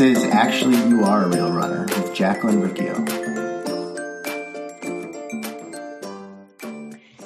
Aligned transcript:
Is 0.00 0.24
Actually 0.24 0.76
You 0.88 1.04
Are 1.04 1.24
a 1.24 1.28
Real 1.28 1.52
Runner 1.52 1.82
with 1.82 2.14
Jacqueline 2.14 2.62
Riccio. 2.62 2.94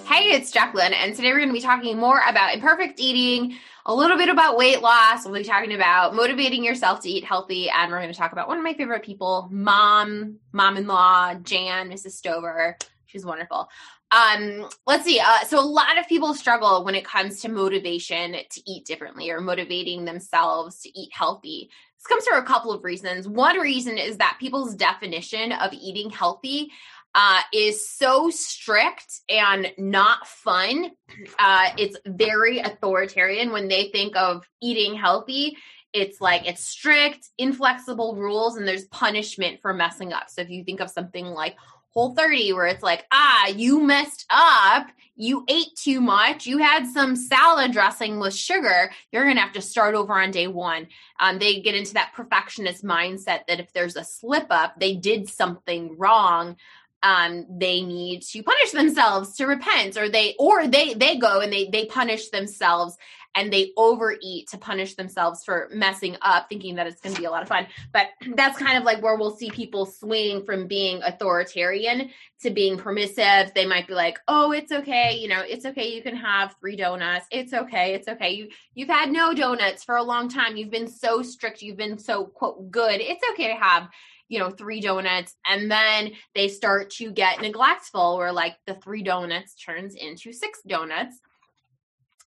Hey, 0.05 0.33
it's 0.33 0.51
Jacqueline, 0.51 0.93
and 0.93 1.15
today 1.15 1.31
we're 1.31 1.39
going 1.39 1.51
to 1.51 1.55
be 1.55 1.61
talking 1.61 1.97
more 1.97 2.21
about 2.29 2.53
imperfect 2.53 2.99
eating, 2.99 3.57
a 3.87 3.95
little 3.95 4.17
bit 4.17 4.29
about 4.29 4.57
weight 4.57 4.83
loss. 4.83 5.25
We'll 5.25 5.35
be 5.35 5.45
talking 5.45 5.73
about 5.73 6.17
motivating 6.17 6.65
yourself 6.65 7.01
to 7.03 7.09
eat 7.09 7.23
healthy, 7.23 7.71
and 7.71 7.93
we're 7.93 8.01
going 8.01 8.13
to 8.13 8.19
talk 8.19 8.33
about 8.33 8.49
one 8.49 8.59
of 8.59 8.65
my 8.65 8.75
favorite 8.75 9.05
people, 9.05 9.49
mom, 9.53 10.41
mom 10.51 10.77
in 10.77 10.89
law, 10.89 11.33
Jan, 11.35 11.91
Mrs. 11.91 12.13
Stover. 12.13 12.77
She's 13.07 13.25
wonderful. 13.25 13.69
Um, 14.11 14.69
let's 14.85 15.05
see. 15.05 15.21
Uh, 15.21 15.45
so 15.45 15.61
a 15.61 15.63
lot 15.65 15.97
of 15.99 16.09
people 16.09 16.35
struggle 16.35 16.85
when 16.85 16.97
it 16.97 17.05
comes 17.05 17.41
to 17.43 17.49
motivation 17.49 18.33
to 18.33 18.61
eat 18.67 18.85
differently 18.85 19.31
or 19.31 19.41
motivating 19.41 20.05
themselves 20.05 20.81
to 20.81 20.99
eat 20.99 21.11
healthy. 21.13 21.71
This 22.05 22.13
comes 22.13 22.27
for 22.27 22.37
a 22.37 22.45
couple 22.45 22.71
of 22.71 22.85
reasons. 22.85 23.27
One 23.27 23.59
reason 23.59 23.97
is 23.97 24.19
that 24.19 24.37
people's 24.39 24.75
definition 24.75 25.53
of 25.53 25.73
eating 25.73 26.11
healthy 26.11 26.71
uh, 27.15 27.41
is 27.51 27.89
so 27.89 28.29
strict 28.29 29.21
and 29.31 29.73
not 29.79 30.27
fun. 30.27 30.91
Uh, 31.39 31.71
it's 31.79 31.97
very 32.05 32.59
authoritarian 32.59 33.53
when 33.53 33.69
they 33.69 33.89
think 33.89 34.17
of 34.17 34.47
eating 34.61 34.95
healthy. 34.95 35.57
It's 35.95 36.21
like 36.21 36.47
it's 36.47 36.65
strict, 36.65 37.31
inflexible 37.39 38.17
rules, 38.17 38.57
and 38.57 38.69
there's 38.69 38.85
punishment 38.87 39.63
for 39.63 39.73
messing 39.73 40.13
up. 40.13 40.29
So 40.29 40.43
if 40.43 40.51
you 40.51 40.63
think 40.63 40.81
of 40.81 40.91
something 40.91 41.25
like 41.25 41.57
Whole 41.95 42.15
30 42.15 42.53
where 42.53 42.67
it's 42.67 42.83
like, 42.83 43.07
ah, 43.13 43.49
you 43.49 43.81
messed 43.81 44.27
up. 44.31 44.89
You 45.17 45.45
ate 45.49 45.77
too 45.77 46.01
much. 46.01 46.45
You 46.45 46.59
had 46.59 46.89
some 46.89 47.15
salad 47.15 47.71
dressing 47.71 48.19
with 48.19 48.35
sugar. 48.35 48.91
You're 49.13 49.23
going 49.23 49.37
to 49.37 49.43
have 49.43 49.53
to 49.53 49.63
start 49.63 49.95
over 49.95 50.13
on 50.13 50.33
day 50.33 50.49
one. 50.49 50.89
Um, 51.21 51.39
they 51.39 51.61
get 51.61 51.77
into 51.77 51.95
that 51.95 52.13
perfectionist 52.15 52.85
mindset 52.85 53.47
that 53.47 53.61
if 53.61 53.73
there's 53.73 53.95
a 53.95 54.03
slip 54.03 54.47
up, 54.51 54.81
they 54.81 54.97
did 54.97 55.29
something 55.29 55.97
wrong. 55.97 56.57
Um, 57.05 57.47
they 57.49 57.83
need 57.83 58.23
to 58.23 58.43
punish 58.43 58.73
themselves 58.73 59.37
to 59.37 59.47
repent 59.47 59.97
or 59.97 60.09
they 60.09 60.35
or 60.39 60.67
they 60.67 60.95
they 60.95 61.17
go 61.19 61.41
and 61.41 61.53
they 61.53 61.69
they 61.69 61.85
punish 61.85 62.31
themselves 62.31 62.97
and 63.35 63.53
they 63.53 63.73
overeat 63.77 64.49
to 64.49 64.59
punish 64.59 64.95
themselves 64.95 65.45
for 65.45 65.69
messing 65.73 66.17
up, 66.23 66.49
thinking 66.49 66.75
that 66.77 66.87
it's 66.87 67.01
going 67.01 67.15
to 67.15 67.21
be 67.21 67.27
a 67.27 67.31
lot 67.31 67.43
of 67.43 67.49
fun. 67.49 67.67
But 67.93 68.09
that's 68.37 68.59
kind 68.59 68.79
of 68.79 68.85
like 68.85 69.03
where 69.03 69.17
we'll 69.17 69.37
see 69.37 69.51
people 69.51 69.87
swing 69.87 70.45
from 70.45 70.67
being 70.67 71.03
authoritarian 71.03 72.11
to 72.43 72.51
being 72.51 72.77
permissive. 72.77 73.53
They 73.55 73.67
might 73.67 73.87
be 73.87 73.95
like, 73.95 74.19
"Oh, 74.29 74.53
it's 74.53 74.73
okay, 74.73 75.17
you 75.19 75.29
know, 75.29 75.43
it's 75.47 75.67
okay. 75.67 75.95
You 75.95 76.03
can 76.03 76.17
have 76.17 76.55
three 76.61 76.77
donuts. 76.77 77.27
It's 77.31 77.53
okay. 77.53 77.95
It's 77.95 78.09
okay. 78.09 78.31
You 78.31 78.49
you've 78.75 78.89
had 78.89 79.11
no 79.11 79.35
donuts 79.35 79.85
for 79.85 79.97
a 79.97 80.03
long 80.03 80.29
time. 80.29 80.57
You've 80.57 80.71
been 80.71 80.89
so 80.89 81.23
strict. 81.23 81.63
You've 81.63 81.77
been 81.77 81.99
so 81.99 82.25
quote 82.27 82.71
good. 82.71 83.01
It's 83.01 83.25
okay 83.33 83.49
to 83.49 83.55
have." 83.55 83.89
you 84.29 84.39
know, 84.39 84.51
three 84.51 84.81
donuts. 84.81 85.37
And 85.47 85.71
then 85.71 86.13
they 86.35 86.49
start 86.49 86.91
to 86.93 87.13
get 87.13 87.43
neglectful 87.43 88.17
where 88.17 88.33
like 88.33 88.57
the 88.67 88.75
three 88.75 89.03
donuts 89.03 89.55
turns 89.55 89.95
into 89.95 90.33
six 90.33 90.61
donuts 90.67 91.21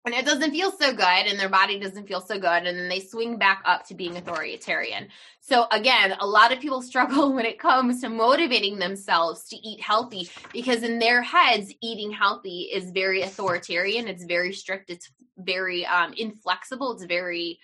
and 0.06 0.14
it 0.14 0.26
doesn't 0.26 0.52
feel 0.52 0.72
so 0.72 0.92
good 0.92 1.28
and 1.28 1.40
their 1.40 1.50
body 1.50 1.80
doesn't 1.80 2.08
feel 2.08 2.20
so 2.20 2.36
good 2.36 2.66
and 2.66 2.78
then 2.78 2.90
they 2.90 3.00
swing 3.00 3.38
back 3.38 3.62
up 3.66 3.88
to 3.88 3.94
being 3.94 4.18
authoritarian. 4.18 5.08
So 5.40 5.66
again 5.72 6.16
a 6.20 6.28
lot 6.28 6.52
of 6.52 6.60
people 6.60 6.82
struggle 6.94 7.34
when 7.34 7.46
it 7.46 7.60
comes 7.60 8.02
to 8.02 8.10
motivating 8.10 8.80
themselves 8.80 9.48
to 9.50 9.56
eat 9.56 9.82
healthy 9.82 10.30
because 10.52 10.84
in 10.84 11.00
their 11.00 11.22
heads 11.22 11.74
eating 11.82 12.12
healthy 12.12 12.70
is 12.74 12.92
very 12.92 13.22
authoritarian 13.22 14.08
it's 14.08 14.26
very 14.26 14.54
strict 14.54 14.90
it's 14.90 15.10
very 15.38 15.86
um, 15.86 16.14
inflexible 16.14 16.94
it's 16.94 17.06
very 17.06 17.60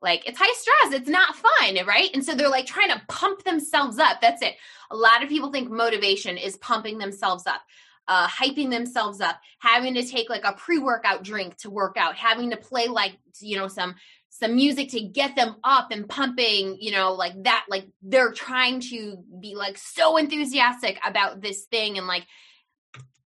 like 0.00 0.26
it's 0.26 0.38
high 0.38 0.54
stress 0.54 1.00
it's 1.00 1.08
not 1.08 1.36
fun 1.36 1.78
right? 1.86 2.10
And 2.14 2.24
so 2.24 2.34
they're 2.34 2.48
like 2.48 2.66
trying 2.66 2.90
to 2.90 3.02
pump 3.08 3.44
themselves 3.44 3.98
up 3.98 4.20
that's 4.20 4.42
it. 4.42 4.54
A 4.90 4.96
lot 4.96 5.22
of 5.22 5.28
people 5.28 5.50
think 5.50 5.70
motivation 5.70 6.36
is 6.36 6.56
pumping 6.56 6.98
themselves 6.98 7.46
up 7.46 7.62
uh, 8.10 8.26
hyping 8.26 8.70
themselves 8.70 9.20
up, 9.20 9.40
having 9.60 9.94
to 9.94 10.02
take 10.02 10.28
like 10.28 10.44
a 10.44 10.52
pre-workout 10.52 11.22
drink 11.22 11.56
to 11.58 11.70
work 11.70 11.96
out, 11.96 12.16
having 12.16 12.50
to 12.50 12.56
play 12.56 12.88
like 12.88 13.16
you 13.40 13.56
know 13.56 13.68
some 13.68 13.94
some 14.30 14.56
music 14.56 14.90
to 14.90 15.00
get 15.00 15.36
them 15.36 15.56
up 15.62 15.92
and 15.92 16.08
pumping, 16.08 16.76
you 16.80 16.90
know, 16.90 17.12
like 17.12 17.40
that. 17.44 17.66
Like 17.68 17.86
they're 18.02 18.32
trying 18.32 18.80
to 18.90 19.22
be 19.40 19.54
like 19.54 19.78
so 19.78 20.16
enthusiastic 20.16 20.98
about 21.06 21.40
this 21.40 21.66
thing 21.66 21.98
and 21.98 22.08
like 22.08 22.26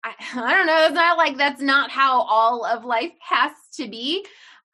I, 0.05 0.15
I 0.35 0.55
don't 0.55 0.67
know. 0.67 0.87
It's 0.87 0.95
not 0.95 1.19
like 1.19 1.37
that's 1.37 1.61
not 1.61 1.91
how 1.91 2.23
all 2.23 2.65
of 2.65 2.85
life 2.85 3.13
has 3.21 3.53
to 3.75 3.89
be. 3.89 4.25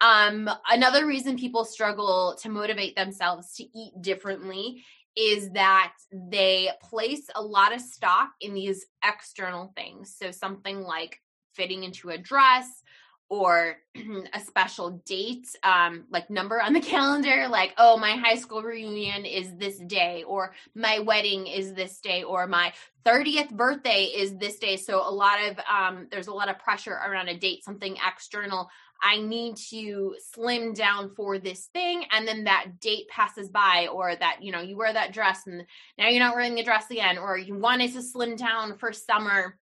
Um, 0.02 0.50
another 0.68 1.06
reason 1.06 1.38
people 1.38 1.64
struggle 1.64 2.36
to 2.42 2.50
motivate 2.50 2.94
themselves 2.94 3.54
to 3.56 3.64
eat 3.64 3.92
differently 4.02 4.84
is 5.16 5.50
that 5.50 5.92
they 6.12 6.70
place 6.82 7.28
a 7.34 7.42
lot 7.42 7.74
of 7.74 7.80
stock 7.80 8.30
in 8.40 8.54
these 8.54 8.86
external 9.04 9.72
things. 9.76 10.14
So 10.18 10.30
something 10.30 10.82
like 10.82 11.20
fitting 11.54 11.84
into 11.84 12.10
a 12.10 12.18
dress 12.18 12.82
or 13.28 13.76
a 14.32 14.40
special 14.40 15.02
date, 15.06 15.46
um, 15.62 16.04
like 16.10 16.30
number 16.30 16.60
on 16.60 16.72
the 16.72 16.80
calendar, 16.94 17.48
like, 17.48 17.74
oh, 17.78 17.96
my 17.96 18.12
high 18.12 18.36
school 18.36 18.62
reunion 18.62 19.24
is 19.24 19.54
this 19.56 19.78
day, 19.78 20.24
or 20.26 20.54
my 20.74 20.98
wedding 20.98 21.46
is 21.46 21.74
this 21.74 22.00
day, 22.00 22.22
or 22.22 22.46
my 22.46 22.72
30th 23.06 23.50
birthday 23.50 24.04
is 24.04 24.36
this 24.36 24.58
day. 24.58 24.76
So 24.76 25.06
a 25.06 25.10
lot 25.10 25.38
of 25.44 25.58
um, 25.70 26.08
there's 26.10 26.28
a 26.28 26.34
lot 26.34 26.48
of 26.48 26.58
pressure 26.58 26.92
around 26.92 27.28
a 27.28 27.38
date, 27.38 27.64
something 27.64 27.96
external 28.06 28.68
I 29.02 29.20
need 29.20 29.56
to 29.70 30.16
slim 30.32 30.72
down 30.72 31.14
for 31.14 31.38
this 31.38 31.68
thing. 31.72 32.04
And 32.10 32.26
then 32.26 32.44
that 32.44 32.80
date 32.80 33.08
passes 33.08 33.50
by, 33.50 33.88
or 33.92 34.16
that, 34.16 34.38
you 34.42 34.50
know, 34.52 34.60
you 34.60 34.76
wear 34.76 34.92
that 34.92 35.12
dress 35.12 35.46
and 35.46 35.64
now 35.98 36.08
you're 36.08 36.20
not 36.20 36.34
wearing 36.34 36.54
the 36.54 36.62
dress 36.62 36.90
again, 36.90 37.18
or 37.18 37.36
you 37.36 37.54
wanted 37.54 37.92
to 37.92 38.02
slim 38.02 38.36
down 38.36 38.78
for 38.78 38.92
summer 38.92 39.58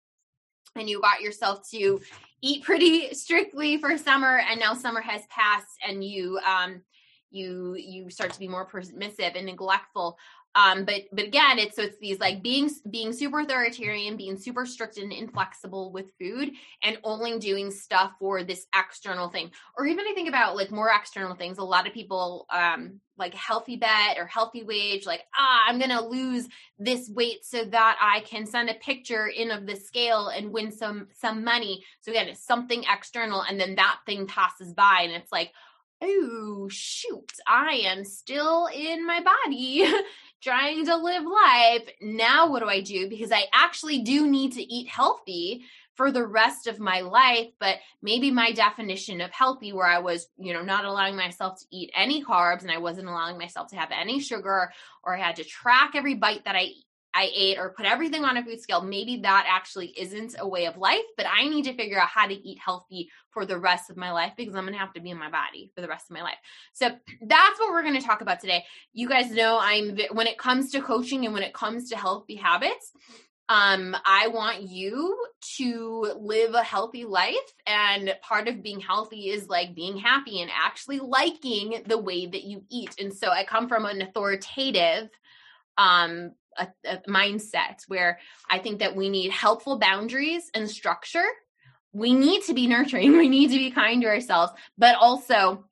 and 0.76 0.88
you 0.88 1.00
got 1.00 1.20
yourself 1.20 1.69
to 1.70 2.00
eat 2.41 2.65
pretty 2.65 3.15
strictly 3.15 3.78
for 3.78 3.97
summer 3.98 4.41
and 4.50 4.60
now 4.60 4.75
summer 4.75 5.00
has 5.00 5.22
passed 5.28 5.78
and 5.87 6.04
you 6.04 6.38
um 6.47 6.82
you 7.31 7.75
you 7.75 8.10
start 8.10 8.32
to 8.32 8.38
be 8.38 8.49
more 8.49 8.66
permissive 8.66 9.32
and 9.34 9.47
neglectful 9.47 10.19
um 10.54 10.84
but 10.84 11.02
but 11.12 11.24
again 11.24 11.58
it's 11.58 11.76
so 11.76 11.82
it's 11.82 11.98
these 11.98 12.20
like 12.20 12.42
being 12.42 12.70
being 12.90 13.12
super 13.12 13.40
authoritarian 13.40 14.16
being 14.16 14.36
super 14.36 14.66
strict 14.66 14.98
and 14.98 15.12
inflexible 15.12 15.92
with 15.92 16.12
food 16.20 16.50
and 16.82 16.98
only 17.04 17.38
doing 17.38 17.70
stuff 17.70 18.12
for 18.18 18.42
this 18.42 18.66
external 18.74 19.28
thing. 19.28 19.50
Or 19.76 19.86
even 19.86 20.06
i 20.06 20.12
think 20.14 20.28
about 20.28 20.56
like 20.56 20.70
more 20.70 20.90
external 20.90 21.34
things. 21.34 21.58
A 21.58 21.64
lot 21.64 21.86
of 21.86 21.94
people 21.94 22.46
um 22.50 23.00
like 23.18 23.34
healthy 23.34 23.76
bet 23.76 24.18
or 24.18 24.26
healthy 24.26 24.62
wage 24.64 25.06
like 25.06 25.22
ah 25.36 25.64
i'm 25.68 25.78
gonna 25.78 26.06
lose 26.06 26.48
this 26.78 27.08
weight 27.10 27.44
so 27.44 27.64
that 27.64 27.96
i 28.00 28.20
can 28.20 28.46
send 28.46 28.69
a 28.69 28.74
picture 28.74 29.28
in 29.28 29.50
of 29.50 29.66
the 29.66 29.76
scale 29.76 30.28
and 30.28 30.52
win 30.52 30.70
some 30.72 31.08
some 31.12 31.44
money. 31.44 31.84
So 32.00 32.12
again 32.12 32.28
it's 32.28 32.44
something 32.44 32.84
external 32.92 33.42
and 33.42 33.60
then 33.60 33.76
that 33.76 34.00
thing 34.06 34.26
passes 34.26 34.72
by 34.74 35.00
and 35.04 35.12
it's 35.12 35.32
like 35.32 35.52
oh 36.02 36.69
shoot 36.69 37.32
i 37.46 37.82
am 37.84 38.04
still 38.04 38.69
in 38.74 39.06
my 39.06 39.22
body 39.22 39.86
trying 40.42 40.84
to 40.86 40.97
live 40.97 41.25
life. 41.25 41.88
Now, 42.00 42.50
what 42.50 42.60
do 42.60 42.69
I 42.69 42.80
do? 42.80 43.08
Because 43.08 43.32
I 43.32 43.47
actually 43.53 44.00
do 44.00 44.26
need 44.26 44.53
to 44.53 44.62
eat 44.62 44.88
healthy 44.88 45.62
for 45.94 46.10
the 46.10 46.26
rest 46.26 46.66
of 46.66 46.80
my 46.80 47.00
life. 47.00 47.48
But 47.60 47.76
maybe 48.03 48.30
my 48.30 48.52
definition 48.52 49.20
of 49.20 49.31
healthy, 49.31 49.72
where 49.72 49.86
I 49.86 50.00
was, 50.00 50.28
you 50.38 50.52
know, 50.52 50.62
not 50.62 50.84
allowing 50.84 51.16
myself 51.16 51.60
to 51.60 51.66
eat 51.70 51.92
any 51.94 52.25
carbs 52.25 52.62
and 52.62 52.70
I 52.70 52.78
wasn't 52.78 53.08
allowing 53.08 53.38
myself 53.38 53.69
to 53.69 53.76
have 53.76 53.91
any 53.92 54.20
sugar, 54.20 54.72
or 55.04 55.16
I 55.16 55.20
had 55.20 55.36
to 55.36 55.44
track 55.44 55.92
every 55.94 56.14
bite 56.14 56.44
that 56.44 56.56
I 56.56 56.70
I 57.14 57.30
ate 57.34 57.58
or 57.58 57.74
put 57.74 57.86
everything 57.86 58.24
on 58.24 58.36
a 58.36 58.44
food 58.44 58.60
scale, 58.60 58.82
maybe 58.82 59.18
that 59.18 59.46
actually 59.48 59.88
isn't 59.98 60.37
a 60.38 60.48
way 60.48 60.66
of 60.66 60.76
life, 60.76 61.04
but 61.16 61.26
I 61.26 61.46
need 61.48 61.64
to 61.64 61.75
figure 61.75 62.00
out 62.00 62.08
how 62.08 62.26
to 62.26 62.34
eat 62.34 62.58
healthy 62.64 63.10
for 63.31 63.44
the 63.44 63.58
rest 63.58 63.90
of 63.90 63.96
my 63.96 64.12
life 64.12 64.32
because 64.37 64.54
I'm 64.54 64.64
going 64.64 64.72
to 64.72 64.78
have 64.78 64.94
to 64.94 65.00
be 65.00 65.10
in 65.10 65.19
my 65.19 65.31
body 65.31 65.70
for 65.75 65.82
the 65.82 65.88
rest 65.88 66.10
of 66.10 66.14
my 66.14 66.22
life. 66.22 66.38
So 66.72 66.88
that's 67.20 67.60
what 67.60 67.70
we're 67.70 67.82
going 67.82 68.00
to 68.00 68.06
talk 68.06 68.22
about 68.22 68.40
today. 68.40 68.64
You 68.92 69.08
guys 69.08 69.31
know 69.31 69.58
I'm 69.60 69.98
when 70.12 70.26
it 70.26 70.38
comes 70.38 70.70
to 70.72 70.81
coaching 70.81 71.25
and 71.25 71.34
when 71.34 71.42
it 71.42 71.54
comes 71.54 71.90
to 71.90 71.96
healthy 71.96 72.37
habits, 72.37 72.92
um 73.48 73.94
I 74.06 74.28
want 74.28 74.62
you 74.62 75.16
to 75.58 76.14
live 76.19 76.54
a 76.54 76.62
healthy 76.62 77.04
life 77.04 77.34
and 77.66 78.14
part 78.22 78.48
of 78.48 78.62
being 78.62 78.81
healthy 78.81 79.28
is 79.28 79.48
like 79.48 79.75
being 79.75 79.98
happy 79.98 80.40
and 80.40 80.50
actually 80.54 81.00
liking 81.00 81.82
the 81.87 81.98
way 81.98 82.25
that 82.25 82.44
you 82.44 82.64
eat. 82.70 82.94
And 82.98 83.12
so 83.12 83.28
I 83.28 83.44
come 83.44 83.69
from 83.69 83.84
an 83.84 84.00
authoritative 84.00 85.10
um 85.76 86.32
a, 86.58 86.69
a 86.84 86.99
mindset 87.08 87.82
where 87.88 88.19
I 88.49 88.58
think 88.58 88.81
that 88.81 88.96
we 88.96 89.08
need 89.08 89.31
helpful 89.31 89.78
boundaries 89.78 90.50
and 90.54 90.69
structure. 90.70 91.26
We 91.93 92.14
need 92.14 92.43
to 92.44 92.54
be 92.54 92.66
nurturing, 92.69 93.16
we 93.16 93.28
need 93.28 93.50
to 93.50 93.58
be 93.58 93.70
kind 93.70 94.02
to 94.02 94.08
ourselves, 94.08 94.52
but 94.78 94.96
also 94.96 95.64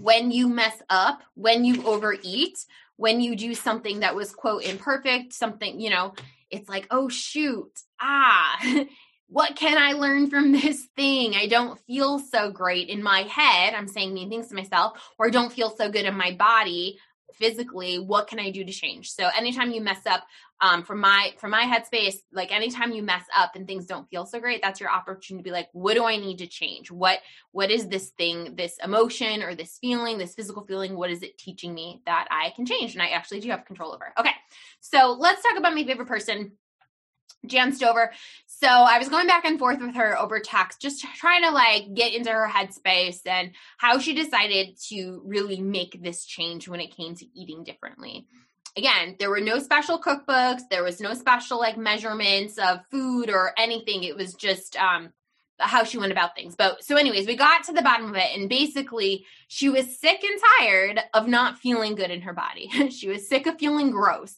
when 0.00 0.30
you 0.30 0.48
mess 0.48 0.80
up, 0.90 1.22
when 1.34 1.64
you 1.64 1.86
overeat, 1.86 2.58
when 2.96 3.20
you 3.20 3.36
do 3.36 3.54
something 3.54 4.00
that 4.00 4.14
was 4.14 4.32
quote 4.32 4.64
imperfect, 4.64 5.32
something, 5.32 5.80
you 5.80 5.90
know, 5.90 6.14
it's 6.50 6.68
like, 6.68 6.86
oh 6.90 7.08
shoot, 7.08 7.70
ah, 8.00 8.58
what 9.28 9.56
can 9.56 9.76
I 9.78 9.92
learn 9.92 10.30
from 10.30 10.52
this 10.60 10.86
thing? 10.96 11.34
I 11.34 11.46
don't 11.46 11.78
feel 11.86 12.18
so 12.18 12.50
great 12.50 12.88
in 12.88 13.02
my 13.02 13.22
head. 13.22 13.74
I'm 13.74 13.88
saying 13.88 14.14
mean 14.14 14.30
things 14.30 14.48
to 14.48 14.54
myself, 14.54 14.98
or 15.18 15.30
don't 15.30 15.52
feel 15.52 15.74
so 15.76 15.90
good 15.90 16.04
in 16.04 16.16
my 16.16 16.32
body 16.32 16.98
physically 17.34 17.98
what 17.98 18.28
can 18.28 18.38
i 18.38 18.50
do 18.50 18.64
to 18.64 18.72
change? 18.72 19.10
So 19.10 19.28
anytime 19.36 19.70
you 19.70 19.80
mess 19.80 20.06
up 20.06 20.24
um 20.60 20.82
from 20.82 21.00
my 21.00 21.34
from 21.38 21.50
my 21.50 21.64
headspace 21.64 22.16
like 22.32 22.52
anytime 22.52 22.92
you 22.92 23.02
mess 23.02 23.24
up 23.36 23.56
and 23.56 23.66
things 23.66 23.86
don't 23.86 24.08
feel 24.08 24.24
so 24.24 24.40
great 24.40 24.62
that's 24.62 24.80
your 24.80 24.90
opportunity 24.90 25.42
to 25.42 25.44
be 25.44 25.52
like 25.52 25.68
what 25.72 25.94
do 25.94 26.04
i 26.04 26.16
need 26.16 26.38
to 26.38 26.46
change? 26.46 26.90
What 26.90 27.18
what 27.52 27.70
is 27.70 27.88
this 27.88 28.10
thing 28.10 28.54
this 28.56 28.78
emotion 28.82 29.42
or 29.42 29.54
this 29.54 29.78
feeling 29.80 30.18
this 30.18 30.34
physical 30.34 30.64
feeling 30.64 30.96
what 30.96 31.10
is 31.10 31.22
it 31.22 31.38
teaching 31.38 31.74
me 31.74 32.02
that 32.06 32.26
i 32.30 32.52
can 32.56 32.66
change 32.66 32.94
and 32.94 33.02
i 33.02 33.08
actually 33.08 33.40
do 33.40 33.50
have 33.50 33.64
control 33.64 33.92
over? 33.92 34.12
Okay 34.18 34.32
so 34.80 35.16
let's 35.18 35.42
talk 35.42 35.58
about 35.58 35.74
my 35.74 35.84
favorite 35.84 36.08
person 36.08 36.52
Jan 37.46 37.72
Stover. 37.72 38.12
So 38.58 38.68
I 38.68 38.98
was 38.98 39.10
going 39.10 39.26
back 39.26 39.44
and 39.44 39.58
forth 39.58 39.80
with 39.80 39.96
her 39.96 40.18
over 40.18 40.40
text, 40.40 40.80
just 40.80 41.04
trying 41.16 41.42
to 41.42 41.50
like 41.50 41.92
get 41.92 42.14
into 42.14 42.30
her 42.30 42.48
headspace 42.48 43.20
and 43.26 43.50
how 43.76 43.98
she 43.98 44.14
decided 44.14 44.78
to 44.88 45.20
really 45.26 45.60
make 45.60 46.02
this 46.02 46.24
change 46.24 46.66
when 46.66 46.80
it 46.80 46.96
came 46.96 47.14
to 47.16 47.26
eating 47.38 47.64
differently. 47.64 48.26
Again, 48.74 49.16
there 49.18 49.28
were 49.28 49.42
no 49.42 49.58
special 49.58 50.00
cookbooks, 50.00 50.62
there 50.70 50.82
was 50.82 51.02
no 51.02 51.12
special 51.12 51.58
like 51.58 51.76
measurements 51.76 52.56
of 52.56 52.80
food 52.90 53.28
or 53.28 53.52
anything. 53.58 54.04
It 54.04 54.16
was 54.16 54.32
just 54.32 54.74
um 54.76 55.12
how 55.58 55.84
she 55.84 55.98
went 55.98 56.12
about 56.12 56.34
things. 56.34 56.54
But 56.54 56.82
so 56.82 56.96
anyways, 56.96 57.26
we 57.26 57.36
got 57.36 57.64
to 57.64 57.74
the 57.74 57.82
bottom 57.82 58.08
of 58.08 58.16
it 58.16 58.34
and 58.34 58.48
basically 58.48 59.26
she 59.48 59.68
was 59.68 60.00
sick 60.00 60.24
and 60.24 60.40
tired 60.58 61.00
of 61.12 61.28
not 61.28 61.58
feeling 61.58 61.94
good 61.94 62.10
in 62.10 62.22
her 62.22 62.32
body. 62.32 62.68
she 62.90 63.08
was 63.08 63.28
sick 63.28 63.46
of 63.46 63.58
feeling 63.58 63.90
gross 63.90 64.36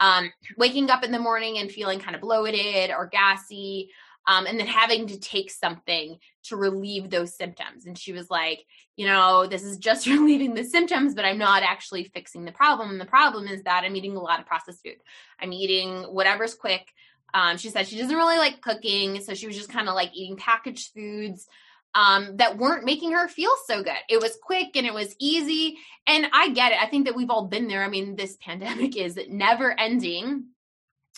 um, 0.00 0.32
waking 0.56 0.90
up 0.90 1.04
in 1.04 1.12
the 1.12 1.18
morning 1.18 1.58
and 1.58 1.70
feeling 1.70 2.00
kind 2.00 2.14
of 2.14 2.22
bloated 2.22 2.90
or 2.90 3.06
gassy, 3.06 3.90
um, 4.26 4.46
and 4.46 4.58
then 4.58 4.66
having 4.66 5.06
to 5.08 5.18
take 5.18 5.50
something 5.50 6.18
to 6.44 6.56
relieve 6.56 7.10
those 7.10 7.36
symptoms. 7.36 7.86
And 7.86 7.98
she 7.98 8.12
was 8.12 8.30
like, 8.30 8.64
you 8.96 9.06
know, 9.06 9.46
this 9.46 9.62
is 9.62 9.76
just 9.76 10.06
relieving 10.06 10.54
the 10.54 10.64
symptoms, 10.64 11.14
but 11.14 11.24
I'm 11.24 11.38
not 11.38 11.62
actually 11.62 12.04
fixing 12.04 12.44
the 12.44 12.52
problem. 12.52 12.90
And 12.90 13.00
the 13.00 13.06
problem 13.06 13.46
is 13.46 13.62
that 13.64 13.84
I'm 13.84 13.96
eating 13.96 14.16
a 14.16 14.22
lot 14.22 14.40
of 14.40 14.46
processed 14.46 14.82
food. 14.82 14.96
I'm 15.40 15.52
eating 15.52 16.02
whatever's 16.04 16.54
quick. 16.54 16.88
Um, 17.34 17.56
she 17.56 17.68
said 17.68 17.88
she 17.88 17.98
doesn't 17.98 18.16
really 18.16 18.38
like 18.38 18.60
cooking, 18.60 19.20
so 19.20 19.34
she 19.34 19.46
was 19.46 19.56
just 19.56 19.68
kind 19.68 19.88
of 19.88 19.94
like 19.94 20.14
eating 20.14 20.36
packaged 20.36 20.92
foods 20.94 21.48
um, 21.94 22.36
that 22.36 22.58
weren't 22.58 22.84
making 22.84 23.12
her 23.12 23.28
feel 23.28 23.52
so 23.66 23.82
good. 23.82 23.96
It 24.08 24.20
was 24.20 24.36
quick 24.42 24.76
and 24.76 24.86
it 24.86 24.94
was 24.94 25.14
easy. 25.18 25.78
And 26.06 26.26
I 26.32 26.50
get 26.50 26.72
it. 26.72 26.78
I 26.82 26.86
think 26.86 27.06
that 27.06 27.16
we've 27.16 27.30
all 27.30 27.46
been 27.46 27.68
there. 27.68 27.84
I 27.84 27.88
mean, 27.88 28.16
this 28.16 28.36
pandemic 28.40 28.96
is 28.96 29.18
never 29.28 29.78
ending, 29.78 30.46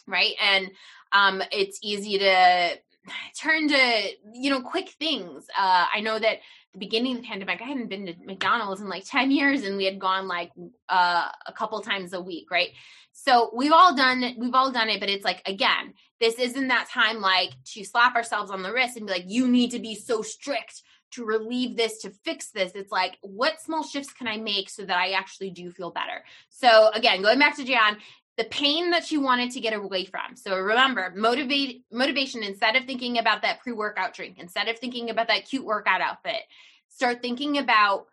right? 0.06 0.34
And 0.42 0.70
um, 1.12 1.42
it's 1.50 1.78
easy 1.82 2.18
to 2.18 2.78
turn 3.40 3.68
to, 3.68 4.02
you 4.32 4.50
know, 4.50 4.60
quick 4.60 4.90
things. 4.90 5.46
Uh, 5.56 5.86
I 5.92 6.00
know 6.00 6.18
that 6.18 6.38
the 6.72 6.78
beginning 6.78 7.16
of 7.16 7.22
the 7.22 7.28
pandemic, 7.28 7.62
I 7.62 7.64
hadn't 7.64 7.88
been 7.88 8.06
to 8.06 8.14
McDonald's 8.24 8.80
in 8.80 8.88
like 8.88 9.04
10 9.08 9.30
years 9.30 9.64
and 9.64 9.76
we 9.76 9.84
had 9.86 9.98
gone 9.98 10.28
like 10.28 10.52
uh, 10.88 11.28
a 11.46 11.52
couple 11.52 11.80
times 11.80 12.12
a 12.12 12.20
week, 12.20 12.50
right? 12.50 12.70
So 13.12 13.50
we've 13.54 13.72
all 13.72 13.96
done 13.96 14.22
it, 14.22 14.36
we've 14.38 14.54
all 14.54 14.70
done 14.70 14.90
it, 14.90 15.00
but 15.00 15.08
it's 15.08 15.24
like 15.24 15.40
again, 15.46 15.94
this 16.20 16.38
isn't 16.38 16.68
that 16.68 16.88
time 16.88 17.20
like 17.20 17.52
to 17.64 17.84
slap 17.84 18.14
ourselves 18.14 18.50
on 18.50 18.62
the 18.62 18.72
wrist 18.72 18.96
and 18.96 19.06
be 19.06 19.12
like, 19.12 19.24
you 19.26 19.48
need 19.48 19.70
to 19.72 19.78
be 19.78 19.94
so 19.94 20.22
strict 20.22 20.82
to 21.12 21.24
relieve 21.24 21.76
this, 21.76 21.98
to 21.98 22.10
fix 22.24 22.50
this. 22.50 22.72
It's 22.74 22.92
like, 22.92 23.18
what 23.22 23.60
small 23.60 23.82
shifts 23.82 24.12
can 24.12 24.26
I 24.26 24.36
make 24.36 24.68
so 24.68 24.84
that 24.84 24.96
I 24.96 25.12
actually 25.12 25.50
do 25.50 25.70
feel 25.70 25.90
better? 25.90 26.24
So 26.48 26.90
again, 26.94 27.22
going 27.22 27.38
back 27.38 27.56
to 27.56 27.64
Jan, 27.64 27.98
the 28.36 28.44
pain 28.44 28.90
that 28.90 29.04
she 29.04 29.16
wanted 29.16 29.50
to 29.52 29.60
get 29.60 29.72
away 29.72 30.04
from. 30.04 30.36
So 30.36 30.58
remember, 30.58 31.12
motivate 31.16 31.84
motivation 31.90 32.42
instead 32.42 32.76
of 32.76 32.84
thinking 32.84 33.18
about 33.18 33.42
that 33.42 33.60
pre-workout 33.60 34.14
drink, 34.14 34.36
instead 34.38 34.68
of 34.68 34.78
thinking 34.78 35.10
about 35.10 35.28
that 35.28 35.46
cute 35.46 35.64
workout 35.64 36.00
outfit, 36.00 36.42
start 36.88 37.22
thinking 37.22 37.58
about 37.58 38.06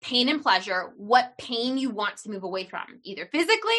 pain 0.00 0.28
and 0.28 0.42
pleasure, 0.42 0.92
what 0.96 1.36
pain 1.38 1.78
you 1.78 1.90
want 1.90 2.16
to 2.18 2.30
move 2.30 2.42
away 2.42 2.64
from, 2.64 3.00
either 3.02 3.26
physically 3.26 3.74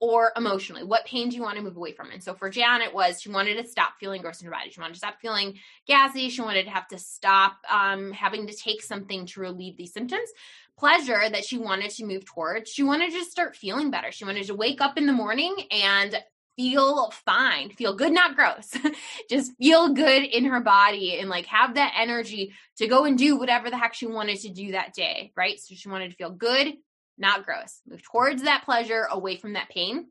or 0.00 0.32
emotionally? 0.36 0.82
What 0.82 1.04
pain 1.04 1.28
do 1.28 1.36
you 1.36 1.42
want 1.42 1.56
to 1.56 1.62
move 1.62 1.76
away 1.76 1.92
from? 1.92 2.10
And 2.10 2.22
so 2.22 2.34
for 2.34 2.50
Jan, 2.50 2.80
it 2.80 2.94
was 2.94 3.20
she 3.20 3.28
wanted 3.28 3.62
to 3.62 3.68
stop 3.68 3.92
feeling 4.00 4.22
gross 4.22 4.40
in 4.40 4.46
her 4.46 4.52
body. 4.52 4.70
She 4.70 4.80
wanted 4.80 4.94
to 4.94 4.98
stop 4.98 5.20
feeling 5.20 5.58
gassy. 5.86 6.30
She 6.30 6.40
wanted 6.40 6.64
to 6.64 6.70
have 6.70 6.88
to 6.88 6.98
stop 6.98 7.58
um, 7.70 8.12
having 8.12 8.46
to 8.46 8.56
take 8.56 8.82
something 8.82 9.26
to 9.26 9.40
relieve 9.40 9.76
these 9.76 9.92
symptoms. 9.92 10.28
Pleasure 10.78 11.28
that 11.28 11.44
she 11.44 11.58
wanted 11.58 11.90
to 11.92 12.06
move 12.06 12.24
towards. 12.24 12.70
She 12.70 12.82
wanted 12.82 13.10
to 13.10 13.18
just 13.18 13.30
start 13.30 13.54
feeling 13.54 13.90
better. 13.90 14.10
She 14.10 14.24
wanted 14.24 14.46
to 14.46 14.54
wake 14.54 14.80
up 14.80 14.96
in 14.96 15.06
the 15.06 15.12
morning 15.12 15.54
and 15.70 16.18
feel 16.56 17.10
fine, 17.24 17.70
feel 17.70 17.94
good, 17.94 18.12
not 18.12 18.36
gross. 18.36 18.70
just 19.30 19.52
feel 19.56 19.94
good 19.94 20.24
in 20.24 20.44
her 20.44 20.60
body 20.60 21.18
and 21.18 21.28
like 21.28 21.46
have 21.46 21.74
that 21.74 21.94
energy 21.98 22.52
to 22.76 22.86
go 22.86 23.04
and 23.04 23.16
do 23.16 23.36
whatever 23.36 23.70
the 23.70 23.78
heck 23.78 23.94
she 23.94 24.06
wanted 24.06 24.38
to 24.40 24.48
do 24.50 24.72
that 24.72 24.94
day, 24.94 25.32
right? 25.36 25.58
So 25.58 25.74
she 25.74 25.88
wanted 25.88 26.10
to 26.10 26.16
feel 26.16 26.30
good, 26.30 26.74
not 27.20 27.44
gross. 27.44 27.80
Move 27.86 28.02
towards 28.02 28.42
that 28.42 28.64
pleasure, 28.64 29.06
away 29.10 29.36
from 29.36 29.52
that 29.52 29.68
pain. 29.68 30.06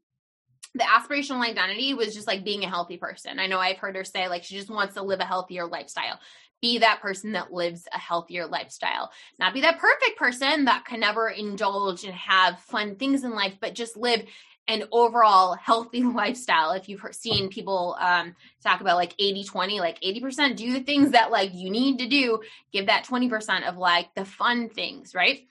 The 0.76 0.84
aspirational 0.84 1.46
identity 1.46 1.96
was 1.96 2.14
just 2.14 2.28
like 2.28 2.46
being 2.46 2.64
a 2.64 2.70
healthy 2.70 2.98
person. 2.98 3.40
I 3.40 3.48
know 3.48 3.60
I've 3.60 3.78
heard 3.78 3.96
her 3.96 4.04
say 4.04 4.28
like 4.28 4.44
she 4.44 4.56
just 4.56 4.70
wants 4.70 4.94
to 4.94 5.02
live 5.02 5.20
a 5.20 5.26
healthier 5.26 5.66
lifestyle. 5.66 6.20
Be 6.62 6.78
that 6.80 7.02
person 7.02 7.32
that 7.34 7.52
lives 7.52 7.88
a 7.94 7.98
healthier 7.98 8.46
lifestyle. 8.46 9.12
Not 9.40 9.54
be 9.54 9.62
that 9.62 9.80
perfect 9.80 10.18
person 10.18 10.66
that 10.66 10.86
can 10.86 11.00
never 11.00 11.30
indulge 11.30 12.04
and 12.04 12.14
have 12.14 12.60
fun 12.60 12.98
things 12.98 13.24
in 13.24 13.32
life, 13.32 13.56
but 13.60 13.74
just 13.74 13.98
live 13.98 14.24
an 14.70 14.84
overall 14.92 15.56
healthy 15.56 16.04
lifestyle 16.04 16.72
if 16.72 16.88
you've 16.88 17.04
seen 17.12 17.50
people 17.50 17.98
um, 18.00 18.36
talk 18.64 18.80
about 18.82 18.98
like 18.98 19.16
80 19.18 19.44
20 19.44 19.80
like 19.80 20.00
80% 20.00 20.56
do 20.56 20.74
the 20.74 20.82
things 20.82 21.12
that 21.12 21.32
like 21.32 21.54
you 21.54 21.72
need 21.72 21.98
to 21.98 22.08
do 22.08 22.40
give 22.72 22.86
that 22.86 23.06
20% 23.06 23.68
of 23.68 23.78
like 23.78 24.14
the 24.16 24.26
fun 24.26 24.70
things 24.70 25.16
right 25.16 25.42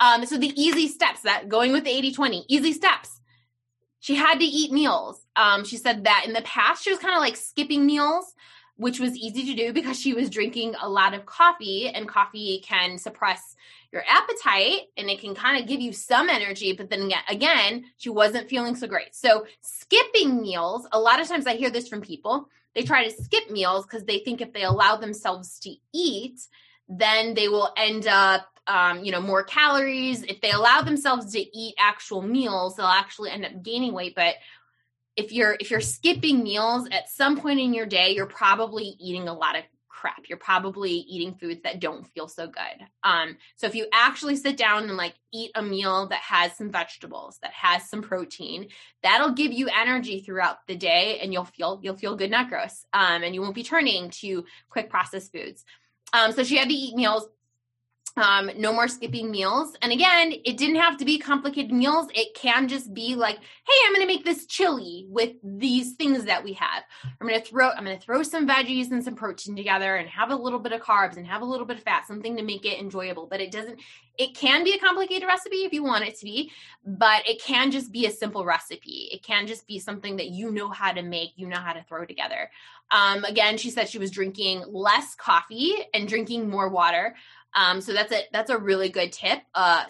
um, 0.00 0.26
so 0.26 0.38
the 0.38 0.52
easy 0.60 0.88
steps 0.88 1.22
that 1.22 1.48
going 1.48 1.72
with 1.72 1.84
the 1.84 1.90
80 1.90 2.12
20, 2.12 2.44
easy 2.48 2.72
steps. 2.72 3.20
She 4.00 4.14
had 4.14 4.38
to 4.38 4.44
eat 4.44 4.70
meals. 4.70 5.26
Um, 5.34 5.64
she 5.64 5.76
said 5.76 6.04
that 6.04 6.24
in 6.26 6.32
the 6.32 6.42
past 6.42 6.84
she 6.84 6.90
was 6.90 7.00
kind 7.00 7.14
of 7.14 7.20
like 7.20 7.36
skipping 7.36 7.84
meals, 7.84 8.32
which 8.76 9.00
was 9.00 9.16
easy 9.16 9.44
to 9.46 9.54
do 9.54 9.72
because 9.72 10.00
she 10.00 10.14
was 10.14 10.30
drinking 10.30 10.76
a 10.80 10.88
lot 10.88 11.14
of 11.14 11.26
coffee, 11.26 11.88
and 11.88 12.06
coffee 12.06 12.62
can 12.64 12.96
suppress 12.96 13.56
your 13.92 14.04
appetite 14.06 14.82
and 14.96 15.08
it 15.08 15.20
can 15.20 15.34
kind 15.34 15.60
of 15.60 15.68
give 15.68 15.80
you 15.80 15.92
some 15.92 16.28
energy. 16.28 16.72
But 16.72 16.90
then 16.90 17.10
again, 17.28 17.86
she 17.96 18.10
wasn't 18.10 18.48
feeling 18.48 18.76
so 18.76 18.86
great. 18.86 19.14
So 19.14 19.46
skipping 19.62 20.40
meals, 20.40 20.86
a 20.92 21.00
lot 21.00 21.20
of 21.20 21.28
times 21.28 21.46
I 21.46 21.56
hear 21.56 21.70
this 21.70 21.88
from 21.88 22.02
people. 22.02 22.48
They 22.74 22.82
try 22.82 23.08
to 23.08 23.22
skip 23.22 23.50
meals 23.50 23.86
because 23.86 24.04
they 24.04 24.18
think 24.18 24.40
if 24.40 24.52
they 24.52 24.62
allow 24.62 24.96
themselves 24.96 25.58
to 25.60 25.74
eat, 25.92 26.40
then 26.88 27.34
they 27.34 27.48
will 27.48 27.72
end 27.76 28.06
up 28.06 28.46
um, 28.68 29.02
you 29.04 29.10
know 29.10 29.20
more 29.20 29.42
calories. 29.42 30.22
If 30.22 30.40
they 30.40 30.50
allow 30.50 30.82
themselves 30.82 31.32
to 31.32 31.40
eat 31.40 31.74
actual 31.78 32.22
meals 32.22 32.76
they'll 32.76 32.86
actually 32.86 33.30
end 33.30 33.44
up 33.44 33.62
gaining 33.62 33.92
weight. 33.92 34.14
But 34.14 34.36
if 35.16 35.32
you're 35.32 35.56
if 35.58 35.70
you're 35.70 35.80
skipping 35.80 36.44
meals 36.44 36.88
at 36.92 37.08
some 37.08 37.36
point 37.38 37.58
in 37.58 37.74
your 37.74 37.86
day 37.86 38.14
you're 38.14 38.26
probably 38.26 38.94
eating 39.00 39.26
a 39.26 39.34
lot 39.34 39.56
of 39.56 39.64
crap. 39.88 40.28
You're 40.28 40.38
probably 40.38 40.92
eating 40.92 41.34
foods 41.34 41.62
that 41.64 41.80
don't 41.80 42.06
feel 42.06 42.28
so 42.28 42.46
good. 42.46 42.86
Um 43.02 43.36
so 43.56 43.66
if 43.66 43.74
you 43.74 43.88
actually 43.92 44.36
sit 44.36 44.56
down 44.56 44.84
and 44.84 44.96
like 44.96 45.14
eat 45.32 45.50
a 45.56 45.62
meal 45.62 46.06
that 46.08 46.20
has 46.20 46.56
some 46.56 46.70
vegetables 46.70 47.38
that 47.42 47.52
has 47.52 47.90
some 47.90 48.00
protein 48.00 48.68
that'll 49.02 49.32
give 49.32 49.52
you 49.52 49.68
energy 49.68 50.20
throughout 50.20 50.58
the 50.68 50.76
day 50.76 51.18
and 51.20 51.32
you'll 51.32 51.44
feel 51.44 51.80
you'll 51.82 51.96
feel 51.96 52.14
good 52.14 52.30
not 52.30 52.48
gross. 52.48 52.84
Um 52.92 53.24
and 53.24 53.34
you 53.34 53.42
won't 53.42 53.56
be 53.56 53.64
turning 53.64 54.10
to 54.10 54.44
quick 54.70 54.88
processed 54.88 55.32
foods. 55.32 55.64
Um 56.12 56.30
so 56.30 56.44
she 56.44 56.56
had 56.56 56.68
to 56.68 56.74
eat 56.74 56.94
meals 56.94 57.26
um, 58.16 58.50
no 58.56 58.72
more 58.72 58.88
skipping 58.88 59.30
meals. 59.30 59.76
And 59.82 59.92
again, 59.92 60.32
it 60.44 60.56
didn't 60.56 60.76
have 60.76 60.96
to 60.98 61.04
be 61.04 61.18
complicated 61.18 61.72
meals. 61.72 62.08
It 62.14 62.34
can 62.34 62.68
just 62.68 62.92
be 62.94 63.14
like, 63.14 63.36
hey, 63.36 63.74
I'm 63.86 63.94
going 63.94 64.06
to 64.06 64.12
make 64.12 64.24
this 64.24 64.46
chili 64.46 65.06
with 65.08 65.32
these 65.42 65.94
things 65.94 66.24
that 66.24 66.42
we 66.42 66.54
have. 66.54 66.82
I'm 67.04 67.26
going 67.26 67.40
to 67.40 67.46
throw, 67.46 67.70
I'm 67.70 67.84
going 67.84 67.98
to 67.98 68.04
throw 68.04 68.22
some 68.22 68.48
veggies 68.48 68.90
and 68.90 69.04
some 69.04 69.14
protein 69.14 69.56
together 69.56 69.96
and 69.96 70.08
have 70.08 70.30
a 70.30 70.36
little 70.36 70.58
bit 70.58 70.72
of 70.72 70.80
carbs 70.80 71.16
and 71.16 71.26
have 71.26 71.42
a 71.42 71.44
little 71.44 71.66
bit 71.66 71.78
of 71.78 71.82
fat, 71.82 72.06
something 72.06 72.36
to 72.36 72.42
make 72.42 72.64
it 72.64 72.80
enjoyable. 72.80 73.26
But 73.26 73.40
it 73.40 73.50
doesn't, 73.50 73.80
it 74.18 74.34
can 74.34 74.64
be 74.64 74.72
a 74.72 74.78
complicated 74.78 75.26
recipe 75.26 75.58
if 75.58 75.72
you 75.72 75.84
want 75.84 76.04
it 76.04 76.18
to 76.18 76.24
be, 76.24 76.50
but 76.84 77.28
it 77.28 77.40
can 77.42 77.70
just 77.70 77.92
be 77.92 78.06
a 78.06 78.10
simple 78.10 78.44
recipe. 78.44 79.08
It 79.12 79.22
can 79.22 79.46
just 79.46 79.66
be 79.66 79.78
something 79.78 80.16
that 80.16 80.28
you 80.28 80.50
know 80.50 80.70
how 80.70 80.92
to 80.92 81.02
make, 81.02 81.30
you 81.36 81.46
know 81.46 81.58
how 81.58 81.72
to 81.72 81.84
throw 81.84 82.04
together. 82.04 82.50
Um, 82.90 83.24
again, 83.24 83.58
she 83.58 83.70
said 83.70 83.88
she 83.88 83.98
was 83.98 84.10
drinking 84.10 84.64
less 84.66 85.14
coffee 85.14 85.74
and 85.92 86.08
drinking 86.08 86.48
more 86.48 86.68
water. 86.68 87.14
Um, 87.54 87.80
so 87.80 87.92
that's 87.92 88.12
a 88.12 88.22
that's 88.32 88.50
a 88.50 88.58
really 88.58 88.88
good 88.88 89.12
tip. 89.12 89.40
Uh, 89.54 89.84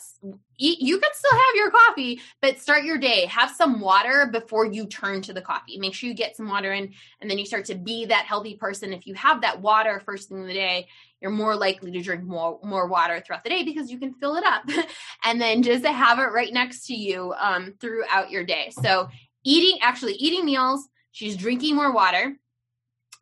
eat, 0.59 0.81
you 0.81 0.99
can 0.99 1.11
still 1.13 1.33
have 1.33 1.55
your 1.55 1.71
coffee, 1.71 2.21
but 2.41 2.61
start 2.61 2.85
your 2.85 2.99
day. 2.99 3.27
Have 3.27 3.51
some 3.51 3.81
water 3.81 4.29
before 4.33 4.65
you 4.65 4.87
turn 4.87 5.23
to 5.23 5.33
the 5.33 5.43
coffee. 5.43 5.79
Make 5.79 5.95
sure 5.95 6.09
you 6.09 6.15
get 6.15 6.37
some 6.37 6.49
water 6.49 6.73
in, 6.73 6.93
and 7.21 7.31
then 7.31 7.39
you 7.39 7.45
start 7.45 7.65
to 7.67 7.75
be 7.75 8.07
that 8.07 8.27
healthy 8.27 8.55
person. 8.55 8.93
If 8.93 9.07
you 9.07 9.15
have 9.15 9.41
that 9.43 9.61
water 9.61 10.01
first 10.05 10.29
thing 10.29 10.39
in 10.39 10.47
the 10.47 10.55
day, 10.55 10.87
you're 11.21 11.31
more 11.31 11.57
likely 11.57 11.91
to 11.91 12.01
drink 12.01 12.25
more 12.25 12.61
more 12.63 12.87
water 12.87 13.23
throughout 13.25 13.45
the 13.45 13.51
day 13.51 13.65
because 13.65 13.91
you 13.91 13.99
can 13.99 14.15
fill 14.15 14.37
it 14.37 14.45
up, 14.45 14.63
and 15.25 15.41
then 15.41 15.63
just 15.63 15.85
have 15.85 16.19
it 16.19 16.33
right 16.33 16.53
next 16.53 16.87
to 16.87 16.95
you 16.95 17.35
um, 17.39 17.75
throughout 17.81 18.31
your 18.31 18.45
day. 18.45 18.71
So 18.71 19.09
eating, 19.45 19.79
actually 19.83 20.15
eating 20.15 20.45
meals. 20.45 20.89
She's 21.11 21.37
drinking 21.37 21.75
more 21.75 21.93
water 21.93 22.37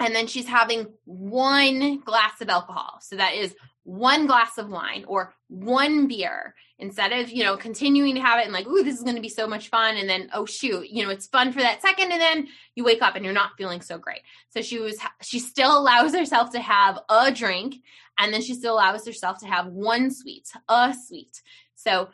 and 0.00 0.14
then 0.14 0.26
she's 0.26 0.47
having 0.47 0.87
one 1.05 2.00
glass 2.00 2.40
of 2.40 2.49
alcohol. 2.49 2.99
So 3.00 3.16
that 3.16 3.35
is 3.35 3.55
one 3.87 4.26
glass 4.26 4.59
of 4.59 4.69
wine 4.69 5.05
or 5.07 5.33
one 5.47 6.09
beer 6.09 6.57
instead 6.81 7.12
of 7.12 7.31
you 7.31 7.45
know 7.45 7.57
continuing 7.57 8.16
to 8.16 8.21
have 8.21 8.40
it 8.40 8.45
and 8.45 8.52
like 8.52 8.66
ooh 8.66 8.83
this 8.83 8.97
is 8.97 9.05
going 9.05 9.14
to 9.14 9.23
be 9.23 9.28
so 9.28 9.47
much 9.47 9.69
fun 9.69 9.97
and 9.97 10.09
then 10.09 10.28
oh 10.35 10.45
shoot 10.45 10.88
you 10.90 11.05
know 11.05 11.11
it's 11.11 11.28
fun 11.28 11.52
for 11.52 11.61
that 11.61 11.81
second 11.81 12.11
and 12.11 12.21
then 12.21 12.49
you 12.75 12.83
wake 12.83 13.00
up 13.00 13.14
and 13.14 13.25
you're 13.25 13.33
not 13.33 13.52
feeling 13.57 13.81
so 13.81 13.97
great. 13.97 14.23
So 14.50 14.61
she 14.61 14.81
was 14.81 14.99
she 15.23 15.38
still 15.38 15.78
allows 15.78 16.12
herself 16.14 16.50
to 16.50 16.61
have 16.61 16.99
a 17.09 17.31
drink 17.31 17.76
and 18.19 18.35
then 18.35 18.43
she 18.43 18.55
still 18.55 18.75
allows 18.75 19.07
herself 19.07 19.38
to 19.38 19.47
have 19.47 19.66
one 19.66 20.11
sweet 20.11 20.49
a 20.69 20.93
sweet. 21.07 21.40
So 21.76 22.09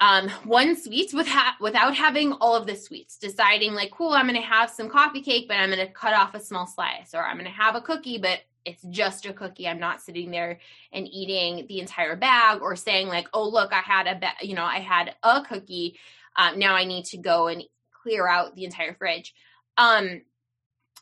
um, 0.00 0.30
one 0.44 0.80
sweet 0.80 1.12
with 1.12 1.26
ha- 1.26 1.56
without 1.60 1.94
having 1.94 2.32
all 2.32 2.54
of 2.54 2.66
the 2.66 2.76
sweets, 2.76 3.18
deciding 3.18 3.74
like, 3.74 3.90
cool, 3.90 4.12
I'm 4.12 4.28
going 4.28 4.40
to 4.40 4.46
have 4.46 4.70
some 4.70 4.88
coffee 4.88 5.22
cake, 5.22 5.48
but 5.48 5.56
I'm 5.56 5.70
going 5.70 5.84
to 5.84 5.92
cut 5.92 6.14
off 6.14 6.34
a 6.34 6.40
small 6.40 6.68
slice, 6.68 7.14
or 7.14 7.22
I'm 7.22 7.36
going 7.36 7.50
to 7.50 7.50
have 7.50 7.74
a 7.74 7.80
cookie, 7.80 8.18
but 8.18 8.38
it's 8.64 8.82
just 8.90 9.26
a 9.26 9.32
cookie. 9.32 9.66
I'm 9.66 9.80
not 9.80 10.00
sitting 10.00 10.30
there 10.30 10.58
and 10.92 11.08
eating 11.08 11.66
the 11.68 11.80
entire 11.80 12.16
bag 12.16 12.60
or 12.60 12.76
saying 12.76 13.08
like, 13.08 13.28
oh, 13.32 13.48
look, 13.48 13.72
I 13.72 13.80
had 13.80 14.06
a, 14.06 14.18
ba- 14.18 14.46
you 14.46 14.54
know, 14.54 14.64
I 14.64 14.80
had 14.80 15.14
a 15.22 15.42
cookie. 15.42 15.98
Um, 16.36 16.58
now 16.58 16.74
I 16.74 16.84
need 16.84 17.06
to 17.06 17.18
go 17.18 17.48
and 17.48 17.62
clear 18.02 18.28
out 18.28 18.54
the 18.54 18.64
entire 18.64 18.94
fridge. 18.94 19.34
Um, 19.76 20.22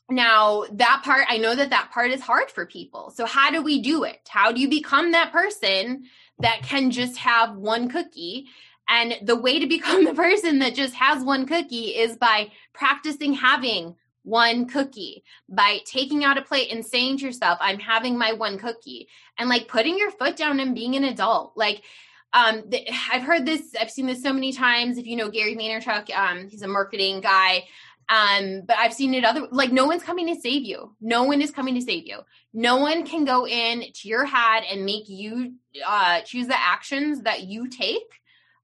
now 0.09 0.65
that 0.73 1.03
part, 1.05 1.27
I 1.29 1.39
know 1.39 1.55
that 1.55 1.71
that 1.71 1.91
part 1.91 2.11
is 2.11 2.21
hard 2.21 2.51
for 2.51 2.67
people. 2.67 3.11
So 3.11 3.27
how 3.27 3.51
do 3.51 3.63
we 3.63 3.83
do 3.83 4.05
it? 4.05 4.21
How 4.29 4.53
do 4.53 4.61
you 4.61 4.69
become 4.69 5.13
that 5.13 5.33
person 5.33 6.05
that 6.39 6.63
can 6.63 6.91
just 6.91 7.17
have 7.19 7.57
one 7.57 7.89
cookie? 7.89 8.47
And 8.89 9.17
the 9.23 9.37
way 9.37 9.59
to 9.59 9.67
become 9.67 10.05
the 10.05 10.15
person 10.15 10.61
that 10.61 10.75
just 10.75 10.95
has 10.95 11.25
one 11.25 11.47
cookie 11.47 11.97
is 11.97 12.17
by 12.17 12.53
practicing 12.73 13.35
having 13.35 13.97
one 14.26 14.66
cookie 14.66 15.23
by 15.49 15.78
taking 15.85 16.25
out 16.25 16.37
a 16.37 16.42
plate 16.42 16.73
and 16.73 16.85
saying 16.85 17.18
to 17.18 17.25
yourself, 17.25 17.59
I'm 17.61 17.78
having 17.78 18.18
my 18.18 18.33
one 18.33 18.59
cookie 18.59 19.09
and 19.38 19.49
like 19.49 19.68
putting 19.68 19.97
your 19.97 20.11
foot 20.11 20.37
down 20.37 20.59
and 20.59 20.75
being 20.75 20.97
an 20.97 21.04
adult. 21.04 21.52
Like, 21.56 21.83
um, 22.33 22.68
th- 22.68 22.90
I've 23.12 23.23
heard 23.23 23.47
this, 23.47 23.75
I've 23.80 23.90
seen 23.90 24.06
this 24.06 24.23
so 24.23 24.33
many 24.33 24.52
times. 24.52 24.99
If 24.99 25.06
you 25.06 25.14
know 25.16 25.30
Gary 25.30 25.54
Vaynerchuk, 25.54 26.11
um, 26.14 26.49
he's 26.49 26.62
a 26.62 26.68
marketing 26.68 27.21
guy. 27.21 27.64
Um, 28.09 28.62
but 28.66 28.76
I've 28.76 28.92
seen 28.92 29.14
it 29.14 29.25
other 29.25 29.47
like 29.50 29.73
no 29.73 29.87
one's 29.87 30.02
coming 30.02 30.26
to 30.33 30.40
save 30.40 30.62
you. 30.62 30.95
No 31.00 31.25
one 31.25 31.40
is 31.40 31.50
coming 31.50 31.75
to 31.75 31.80
save 31.80 32.06
you. 32.06 32.21
No 32.52 32.76
one 32.76 33.04
can 33.04 33.25
go 33.25 33.47
in 33.47 33.80
to 33.80 34.09
your 34.09 34.25
head 34.25 34.64
and 34.71 34.85
make 34.85 35.09
you 35.09 35.54
uh 35.85 36.21
choose 36.21 36.47
the 36.47 36.61
actions 36.61 37.23
that 37.23 37.45
you 37.45 37.68
take 37.68 38.21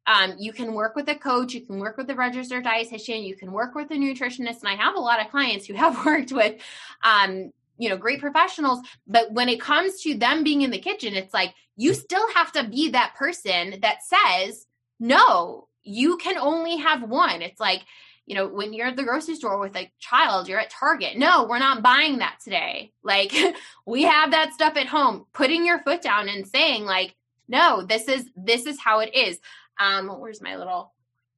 um, 0.06 0.34
you 0.38 0.52
can 0.52 0.74
work 0.74 0.96
with 0.96 1.08
a 1.08 1.14
coach, 1.14 1.54
you 1.54 1.60
can 1.60 1.78
work 1.78 1.96
with 1.96 2.10
a 2.10 2.14
registered 2.14 2.64
dietitian, 2.64 3.26
you 3.26 3.36
can 3.36 3.52
work 3.52 3.74
with 3.74 3.90
a 3.90 3.94
nutritionist. 3.94 4.60
And 4.60 4.68
I 4.68 4.74
have 4.74 4.96
a 4.96 5.00
lot 5.00 5.20
of 5.20 5.30
clients 5.30 5.66
who 5.66 5.74
have 5.84 6.04
worked 6.04 6.32
with, 6.32 6.60
um, 7.02 7.52
you 7.78 7.88
know, 7.88 7.96
great 7.96 8.20
professionals. 8.20 8.80
But 9.06 9.32
when 9.32 9.48
it 9.48 9.60
comes 9.60 10.00
to 10.02 10.14
them 10.16 10.44
being 10.44 10.62
in 10.62 10.70
the 10.70 10.78
kitchen, 10.78 11.14
it's 11.14 11.34
like 11.34 11.54
you 11.76 11.94
still 11.94 12.26
have 12.34 12.52
to 12.52 12.64
be 12.64 12.90
that 12.90 13.14
person 13.16 13.80
that 13.82 13.98
says, 14.02 14.66
no, 14.98 15.68
you 15.82 16.16
can 16.16 16.38
only 16.38 16.76
have 16.76 17.02
one. 17.02 17.42
It's 17.42 17.60
like, 17.60 17.82
you 18.26 18.36
know, 18.36 18.46
when 18.46 18.72
you're 18.72 18.86
at 18.86 18.96
the 18.96 19.02
grocery 19.02 19.34
store 19.34 19.58
with 19.58 19.76
a 19.76 19.90
child, 19.98 20.48
you're 20.48 20.60
at 20.60 20.70
Target. 20.70 21.18
No, 21.18 21.44
we're 21.44 21.58
not 21.58 21.82
buying 21.82 22.18
that 22.18 22.38
today. 22.42 22.92
Like, 23.02 23.32
we 23.86 24.04
have 24.04 24.30
that 24.30 24.52
stuff 24.52 24.76
at 24.76 24.86
home. 24.86 25.26
Putting 25.32 25.66
your 25.66 25.80
foot 25.80 26.02
down 26.02 26.28
and 26.28 26.46
saying, 26.46 26.84
like, 26.84 27.16
no, 27.48 27.82
this 27.82 28.08
is 28.08 28.30
this 28.36 28.66
is 28.66 28.80
how 28.80 29.00
it 29.00 29.14
is. 29.14 29.38
Um, 29.78 30.08
where's 30.08 30.40
my 30.40 30.56
little? 30.56 30.92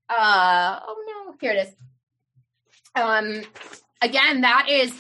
Uh, 0.09 0.81
oh 0.87 1.25
no, 1.27 1.35
here 1.41 1.53
it 1.53 1.69
is. 1.69 1.75
Um, 2.95 3.43
again, 4.03 4.43
that 4.43 4.69
is, 4.69 4.93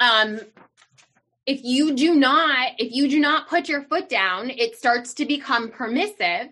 um, 0.00 0.40
if 1.46 1.64
you 1.64 1.94
do 1.94 2.14
not, 2.14 2.72
if 2.78 2.92
you 2.92 3.08
do 3.08 3.18
not 3.18 3.48
put 3.48 3.68
your 3.68 3.82
foot 3.82 4.08
down, 4.08 4.50
it 4.50 4.76
starts 4.76 5.14
to 5.14 5.24
become 5.24 5.70
permissive 5.70 6.50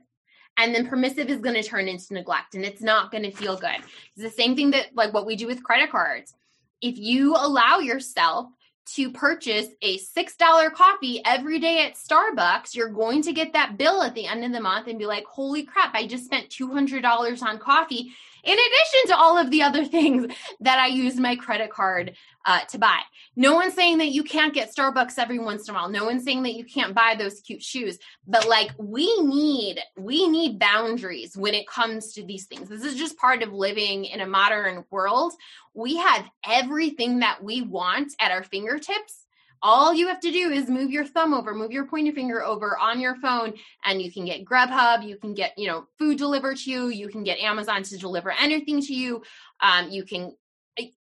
and 0.58 0.74
then 0.74 0.86
permissive 0.86 1.28
is 1.28 1.40
going 1.40 1.54
to 1.54 1.62
turn 1.62 1.86
into 1.86 2.14
neglect 2.14 2.54
and 2.54 2.64
it's 2.64 2.82
not 2.82 3.10
going 3.10 3.22
to 3.22 3.30
feel 3.30 3.56
good. 3.56 3.76
It's 4.16 4.24
the 4.24 4.30
same 4.30 4.56
thing 4.56 4.70
that 4.70 4.88
like 4.94 5.12
what 5.12 5.26
we 5.26 5.36
do 5.36 5.46
with 5.46 5.62
credit 5.62 5.90
cards. 5.90 6.34
If 6.80 6.98
you 6.98 7.34
allow 7.36 7.78
yourself 7.78 8.48
to 8.94 9.10
purchase 9.10 9.66
a 9.82 9.98
$6 9.98 10.72
coffee 10.72 11.20
every 11.24 11.58
day 11.58 11.84
at 11.84 11.94
Starbucks, 11.94 12.74
you're 12.74 12.88
going 12.88 13.22
to 13.22 13.32
get 13.32 13.52
that 13.52 13.76
bill 13.76 14.02
at 14.02 14.14
the 14.14 14.26
end 14.26 14.44
of 14.44 14.52
the 14.52 14.60
month 14.60 14.86
and 14.86 14.98
be 14.98 15.06
like, 15.06 15.24
holy 15.26 15.64
crap, 15.64 15.94
I 15.94 16.06
just 16.06 16.24
spent 16.24 16.50
$200 16.50 17.42
on 17.42 17.58
coffee 17.58 18.12
in 18.46 18.52
addition 18.52 19.08
to 19.08 19.16
all 19.16 19.36
of 19.36 19.50
the 19.50 19.62
other 19.62 19.84
things 19.96 20.32
that 20.60 20.78
I 20.78 20.86
use 20.86 21.16
my 21.16 21.36
credit 21.36 21.70
card 21.70 22.16
uh, 22.46 22.60
to 22.70 22.78
buy. 22.78 23.00
No 23.34 23.54
one's 23.54 23.74
saying 23.74 23.98
that 23.98 24.12
you 24.12 24.22
can't 24.22 24.54
get 24.54 24.74
Starbucks 24.74 25.18
every 25.18 25.38
once 25.38 25.68
in 25.68 25.74
a 25.74 25.78
while. 25.78 25.90
No 25.90 26.04
one's 26.04 26.24
saying 26.24 26.44
that 26.44 26.54
you 26.54 26.64
can't 26.64 26.94
buy 26.94 27.16
those 27.18 27.40
cute 27.40 27.62
shoes. 27.62 27.98
But 28.26 28.48
like 28.48 28.70
we 28.78 29.14
need 29.22 29.80
we 29.98 30.28
need 30.28 30.58
boundaries 30.58 31.36
when 31.36 31.54
it 31.54 31.66
comes 31.66 32.12
to 32.14 32.24
these 32.24 32.46
things. 32.46 32.68
This 32.68 32.84
is 32.84 32.94
just 32.94 33.18
part 33.18 33.42
of 33.42 33.52
living 33.52 34.04
in 34.04 34.20
a 34.20 34.26
modern 34.26 34.84
world. 34.90 35.32
We 35.74 35.96
have 35.96 36.24
everything 36.48 37.18
that 37.18 37.42
we 37.42 37.62
want 37.62 38.14
at 38.20 38.30
our 38.30 38.44
fingertips 38.44 39.25
all 39.62 39.94
you 39.94 40.08
have 40.08 40.20
to 40.20 40.30
do 40.30 40.50
is 40.50 40.68
move 40.68 40.90
your 40.90 41.04
thumb 41.04 41.34
over, 41.34 41.54
move 41.54 41.72
your 41.72 41.86
pointer 41.86 42.12
finger 42.12 42.44
over 42.44 42.78
on 42.78 43.00
your 43.00 43.16
phone, 43.16 43.54
and 43.84 44.00
you 44.00 44.12
can 44.12 44.24
get 44.24 44.44
Grubhub, 44.44 45.06
you 45.06 45.16
can 45.16 45.34
get, 45.34 45.58
you 45.58 45.66
know, 45.66 45.86
food 45.98 46.18
delivered 46.18 46.56
to 46.58 46.70
you, 46.70 46.88
you 46.88 47.08
can 47.08 47.24
get 47.24 47.38
Amazon 47.38 47.82
to 47.84 47.98
deliver 47.98 48.32
anything 48.32 48.80
to 48.82 48.94
you. 48.94 49.22
Um, 49.60 49.90
you 49.90 50.04
can 50.04 50.32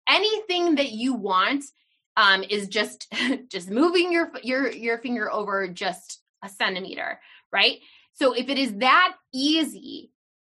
anything 0.07 0.75
that 0.75 0.91
you 0.91 1.13
want 1.13 1.63
um, 2.17 2.43
is 2.43 2.67
just 2.67 3.13
just 3.49 3.69
moving 3.69 4.11
your 4.11 4.31
your 4.43 4.71
your 4.71 4.97
finger 4.99 5.31
over 5.31 5.67
just 5.67 6.21
a 6.43 6.49
centimeter, 6.49 7.19
right? 7.51 7.79
So 8.13 8.33
if 8.33 8.49
it 8.49 8.57
is 8.57 8.75
that 8.77 9.15
easy, 9.33 10.11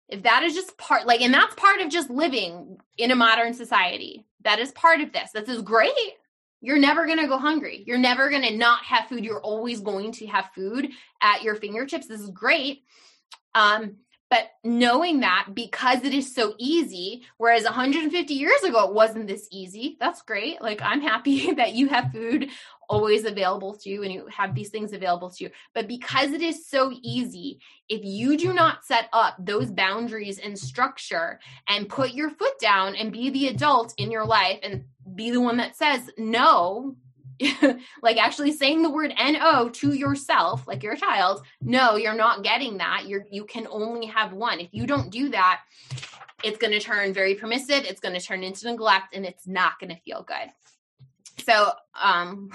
if 0.09 0.23
that 0.23 0.43
is 0.43 0.55
just 0.55 0.77
part 0.79 1.07
like 1.07 1.21
and 1.21 1.35
that's 1.35 1.55
part 1.55 1.81
of 1.81 1.91
just 1.91 2.11
living 2.11 2.79
in 2.99 3.11
a 3.11 3.17
modern 3.17 3.55
society. 3.55 4.27
That 4.43 4.59
is 4.59 4.73
part 4.73 5.03
of 5.03 5.13
this. 5.13 5.33
This 5.33 5.51
is 5.51 5.61
great 5.61 5.93
you're 6.61 6.79
never 6.79 7.07
going 7.07 7.19
to 7.19 7.27
go 7.27 7.39
hungry. 7.39 7.83
You're 7.87 7.99
never 7.99 8.31
going 8.31 8.43
to 8.43 8.57
not 8.57 8.85
have 8.85 9.09
food. 9.09 9.25
You're 9.25 9.41
always 9.41 9.81
going 9.81 10.13
to 10.13 10.27
have 10.27 10.51
food 10.55 10.91
at 11.23 11.43
your 11.43 11.55
fingertips. 11.55 12.07
This 12.07 12.21
is 12.21 12.31
great. 12.31 12.85
Um, 13.55 13.97
but 14.31 14.49
knowing 14.63 15.21
that 15.21 15.49
because 15.55 16.05
it 16.05 16.15
is 16.15 16.33
so 16.33 16.55
easy, 16.57 17.25
whereas 17.37 17.65
150 17.65 18.33
years 18.33 18.63
ago 18.63 18.89
it 18.89 18.95
wasn't 18.95 19.27
this 19.27 19.49
easy, 19.51 19.97
that's 19.99 20.23
great. 20.23 20.63
Like 20.63 20.81
I'm 20.81 21.01
happy 21.01 21.53
that 21.55 21.75
you 21.75 21.89
have 21.89 22.13
food 22.13 22.49
always 22.91 23.25
available 23.25 23.75
to 23.75 23.89
you 23.89 24.03
and 24.03 24.13
you 24.13 24.27
have 24.27 24.55
these 24.55 24.69
things 24.69 24.93
available 24.93 25.31
to 25.31 25.45
you. 25.45 25.51
But 25.75 25.87
because 25.87 26.33
it 26.33 26.43
is 26.43 26.67
so 26.67 26.93
easy, 27.03 27.61
if 27.89 28.05
you 28.05 28.37
do 28.37 28.53
not 28.53 28.85
set 28.85 29.09
up 29.13 29.37
those 29.39 29.71
boundaries 29.71 30.39
and 30.39 30.59
structure 30.59 31.39
and 31.69 31.89
put 31.89 32.13
your 32.13 32.31
foot 32.31 32.59
down 32.61 32.97
and 32.97 33.13
be 33.13 33.31
the 33.31 33.47
adult 33.47 33.95
in 33.97 34.11
your 34.11 34.27
life 34.27 34.59
and 34.65 34.85
be 35.15 35.31
the 35.31 35.41
one 35.41 35.57
that 35.59 35.77
says 35.77 36.11
no, 36.19 36.97
like 38.03 38.19
actually 38.19 38.53
saying 38.53 38.83
the 38.83 38.91
word 38.91 39.15
no 39.19 39.71
to 39.71 39.95
yourself 39.95 40.69
like 40.69 40.83
your 40.83 40.95
child 40.95 41.43
no 41.63 41.97
you're 41.97 42.13
not 42.13 42.45
getting 42.45 42.77
that. 42.77 43.05
You're 43.07 43.25
you 43.31 43.45
can 43.45 43.67
only 43.71 44.07
have 44.07 44.35
one. 44.35 44.61
If 44.61 44.69
you 44.73 44.87
don't 44.87 45.11
do 45.11 45.31
that 45.31 45.63
it's 46.43 46.59
going 46.59 46.73
to 46.73 46.81
turn 46.81 47.13
very 47.13 47.35
permissive. 47.35 47.85
It's 47.85 48.01
going 48.01 48.19
to 48.19 48.21
turn 48.21 48.43
into 48.43 48.67
neglect 48.67 49.15
and 49.15 49.25
it's 49.27 49.47
not 49.47 49.79
going 49.79 49.91
to 49.91 50.01
feel 50.03 50.23
good 50.23 50.51
so 51.51 51.73
um 52.01 52.49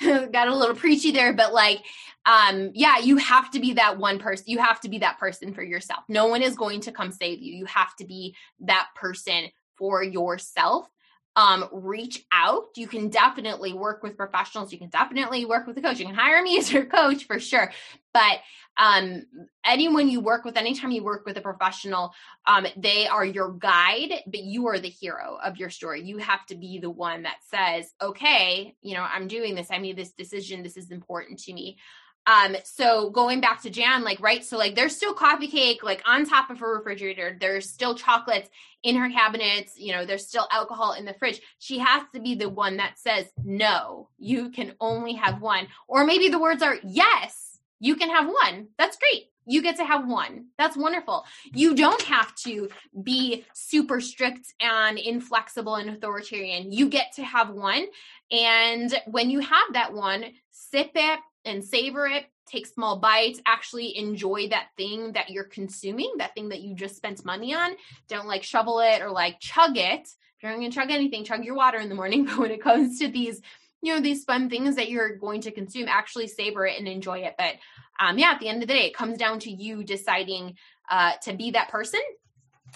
got 0.32 0.48
a 0.48 0.54
little 0.54 0.74
preachy 0.74 1.10
there 1.10 1.32
but 1.32 1.52
like 1.52 1.82
um 2.26 2.70
yeah 2.74 2.98
you 2.98 3.16
have 3.16 3.50
to 3.50 3.60
be 3.60 3.74
that 3.74 3.98
one 3.98 4.18
person 4.18 4.44
you 4.48 4.58
have 4.58 4.80
to 4.80 4.88
be 4.88 4.98
that 4.98 5.18
person 5.18 5.54
for 5.54 5.62
yourself 5.62 6.04
no 6.08 6.26
one 6.26 6.42
is 6.42 6.56
going 6.56 6.80
to 6.80 6.92
come 6.92 7.10
save 7.10 7.40
you 7.40 7.54
you 7.54 7.64
have 7.64 7.94
to 7.96 8.04
be 8.04 8.34
that 8.60 8.88
person 8.94 9.48
for 9.76 10.02
yourself 10.02 10.88
um, 11.36 11.68
reach 11.70 12.24
out. 12.32 12.64
You 12.74 12.88
can 12.88 13.10
definitely 13.10 13.72
work 13.72 14.02
with 14.02 14.16
professionals. 14.16 14.72
You 14.72 14.78
can 14.78 14.88
definitely 14.88 15.44
work 15.44 15.68
with 15.68 15.78
a 15.78 15.80
coach. 15.80 16.00
You 16.00 16.06
can 16.06 16.14
hire 16.16 16.42
me 16.42 16.58
as 16.58 16.72
your 16.72 16.84
coach 16.84 17.26
for 17.26 17.38
sure. 17.38 17.70
But 18.18 18.40
um, 18.76 19.26
anyone 19.64 20.08
you 20.08 20.20
work 20.20 20.44
with, 20.44 20.56
anytime 20.56 20.90
you 20.90 21.04
work 21.04 21.24
with 21.24 21.36
a 21.36 21.40
professional, 21.40 22.12
um, 22.46 22.66
they 22.76 23.06
are 23.06 23.24
your 23.24 23.52
guide, 23.52 24.22
but 24.26 24.40
you 24.40 24.66
are 24.66 24.80
the 24.80 24.88
hero 24.88 25.38
of 25.44 25.56
your 25.56 25.70
story. 25.70 26.02
You 26.02 26.18
have 26.18 26.44
to 26.46 26.56
be 26.56 26.80
the 26.80 26.90
one 26.90 27.22
that 27.22 27.36
says, 27.48 27.92
okay, 28.02 28.74
you 28.82 28.94
know, 28.94 29.02
I'm 29.02 29.28
doing 29.28 29.54
this. 29.54 29.68
I 29.70 29.78
made 29.78 29.96
this 29.96 30.10
decision. 30.10 30.64
This 30.64 30.76
is 30.76 30.90
important 30.90 31.38
to 31.44 31.52
me. 31.52 31.78
Um, 32.26 32.56
so 32.64 33.10
going 33.10 33.40
back 33.40 33.62
to 33.62 33.70
Jan, 33.70 34.02
like, 34.02 34.20
right, 34.20 34.44
so 34.44 34.58
like 34.58 34.74
there's 34.74 34.96
still 34.96 35.14
coffee 35.14 35.46
cake 35.46 35.82
like 35.82 36.02
on 36.04 36.26
top 36.26 36.50
of 36.50 36.58
her 36.58 36.76
refrigerator, 36.76 37.36
there's 37.40 37.70
still 37.70 37.94
chocolates 37.94 38.50
in 38.82 38.96
her 38.96 39.08
cabinets, 39.08 39.78
you 39.78 39.92
know, 39.92 40.04
there's 40.04 40.26
still 40.26 40.46
alcohol 40.50 40.92
in 40.92 41.04
the 41.04 41.14
fridge. 41.14 41.40
She 41.58 41.78
has 41.78 42.02
to 42.14 42.20
be 42.20 42.34
the 42.34 42.48
one 42.48 42.76
that 42.78 42.98
says, 42.98 43.26
no, 43.42 44.08
you 44.18 44.50
can 44.50 44.74
only 44.80 45.14
have 45.14 45.40
one. 45.40 45.68
Or 45.86 46.04
maybe 46.04 46.28
the 46.28 46.38
words 46.38 46.62
are, 46.62 46.76
yes, 46.84 47.47
you 47.80 47.96
can 47.96 48.10
have 48.10 48.26
one. 48.26 48.68
That's 48.78 48.96
great. 48.96 49.26
You 49.46 49.62
get 49.62 49.76
to 49.76 49.84
have 49.84 50.06
one. 50.06 50.48
That's 50.58 50.76
wonderful. 50.76 51.24
You 51.54 51.74
don't 51.74 52.02
have 52.02 52.34
to 52.36 52.68
be 53.02 53.46
super 53.54 54.00
strict 54.00 54.52
and 54.60 54.98
inflexible 54.98 55.76
and 55.76 55.88
authoritarian. 55.88 56.70
You 56.70 56.90
get 56.90 57.12
to 57.14 57.24
have 57.24 57.50
one. 57.50 57.86
And 58.30 58.94
when 59.06 59.30
you 59.30 59.40
have 59.40 59.72
that 59.72 59.94
one, 59.94 60.24
sip 60.50 60.90
it, 60.94 61.20
and 61.44 61.64
savor 61.64 62.06
it, 62.06 62.26
take 62.46 62.66
small 62.66 62.98
bites, 62.98 63.40
actually 63.46 63.96
enjoy 63.96 64.48
that 64.48 64.68
thing 64.76 65.12
that 65.12 65.30
you're 65.30 65.44
consuming, 65.44 66.12
that 66.18 66.34
thing 66.34 66.50
that 66.50 66.60
you 66.60 66.74
just 66.74 66.96
spent 66.96 67.24
money 67.24 67.54
on. 67.54 67.72
Don't 68.08 68.26
like 68.26 68.42
shovel 68.42 68.80
it 68.80 69.02
or 69.02 69.10
like 69.10 69.40
chug 69.40 69.76
it. 69.76 70.00
If 70.02 70.42
you're 70.42 70.52
not 70.52 70.58
going 70.58 70.70
to 70.70 70.74
chug 70.74 70.90
anything, 70.90 71.24
chug 71.24 71.44
your 71.44 71.56
water 71.56 71.78
in 71.78 71.88
the 71.88 71.94
morning. 71.94 72.24
But 72.26 72.38
when 72.38 72.50
it 72.50 72.62
comes 72.62 72.98
to 73.00 73.08
these, 73.08 73.40
you 73.82 73.94
know, 73.94 74.00
these 74.00 74.24
fun 74.24 74.50
things 74.50 74.76
that 74.76 74.90
you're 74.90 75.16
going 75.16 75.40
to 75.42 75.50
consume, 75.50 75.88
actually 75.88 76.26
savor 76.26 76.66
it 76.66 76.78
and 76.78 76.88
enjoy 76.88 77.18
it. 77.20 77.34
But 77.38 77.54
um, 78.00 78.18
yeah, 78.18 78.32
at 78.32 78.40
the 78.40 78.48
end 78.48 78.62
of 78.62 78.68
the 78.68 78.74
day, 78.74 78.86
it 78.86 78.94
comes 78.94 79.18
down 79.18 79.38
to 79.40 79.50
you 79.50 79.84
deciding 79.84 80.56
uh, 80.90 81.12
to 81.22 81.32
be 81.32 81.52
that 81.52 81.68
person 81.68 82.00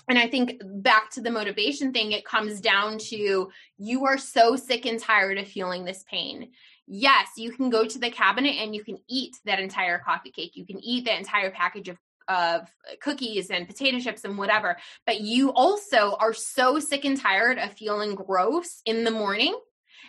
and 0.09 0.19
I 0.19 0.27
think 0.29 0.61
back 0.63 1.11
to 1.13 1.21
the 1.21 1.31
motivation 1.31 1.93
thing, 1.93 2.13
it 2.13 2.25
comes 2.25 2.61
down 2.61 2.99
to 2.99 3.51
you 3.79 4.05
are 4.05 4.19
so 4.19 4.57
sick 4.57 4.87
and 4.87 4.99
tired 4.99 5.39
of 5.39 5.49
feeling 5.49 5.85
this 5.85 6.05
pain. 6.11 6.51
Yes, 6.87 7.29
you 7.37 7.53
can 7.53 7.71
go 7.71 7.87
to 7.87 7.99
the 7.99 8.11
cabinet 8.11 8.57
and 8.57 8.75
you 8.75 8.83
can 8.83 8.99
eat 9.09 9.37
that 9.45 9.61
entire 9.61 9.99
coffee 9.99 10.31
cake. 10.31 10.53
You 10.55 10.67
can 10.67 10.83
eat 10.83 11.05
that 11.05 11.19
entire 11.19 11.51
package 11.51 11.89
of 11.89 11.99
of 12.29 12.71
cookies 13.01 13.51
and 13.51 13.67
potato 13.67 13.99
chips 13.99 14.25
and 14.25 14.39
whatever. 14.39 14.77
But 15.07 15.23
you 15.23 15.53
also 15.53 16.17
are 16.21 16.33
so 16.33 16.79
sick 16.79 17.05
and 17.05 17.21
tired 17.21 17.59
of 17.59 17.73
feeling 17.73 18.15
gross 18.15 18.81
in 18.87 19.03
the 19.03 19.11
morning 19.11 19.59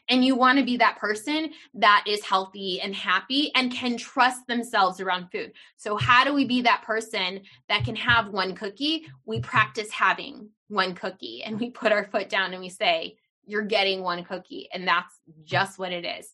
and 0.09 0.23
you 0.23 0.35
want 0.35 0.59
to 0.59 0.65
be 0.65 0.77
that 0.77 0.97
person 0.97 1.51
that 1.75 2.03
is 2.07 2.23
healthy 2.23 2.81
and 2.81 2.93
happy 2.93 3.51
and 3.55 3.71
can 3.71 3.97
trust 3.97 4.45
themselves 4.47 4.99
around 4.99 5.29
food. 5.31 5.53
So, 5.77 5.97
how 5.97 6.23
do 6.23 6.33
we 6.33 6.45
be 6.45 6.61
that 6.63 6.83
person 6.83 7.41
that 7.69 7.85
can 7.85 7.95
have 7.95 8.29
one 8.29 8.55
cookie? 8.55 9.05
We 9.25 9.39
practice 9.39 9.91
having 9.91 10.49
one 10.67 10.95
cookie 10.95 11.43
and 11.43 11.59
we 11.59 11.69
put 11.69 11.91
our 11.91 12.05
foot 12.05 12.29
down 12.29 12.53
and 12.53 12.61
we 12.61 12.69
say, 12.69 13.17
You're 13.45 13.63
getting 13.63 14.01
one 14.01 14.23
cookie. 14.23 14.69
And 14.73 14.87
that's 14.87 15.13
just 15.43 15.79
what 15.79 15.91
it 15.91 16.05
is. 16.05 16.33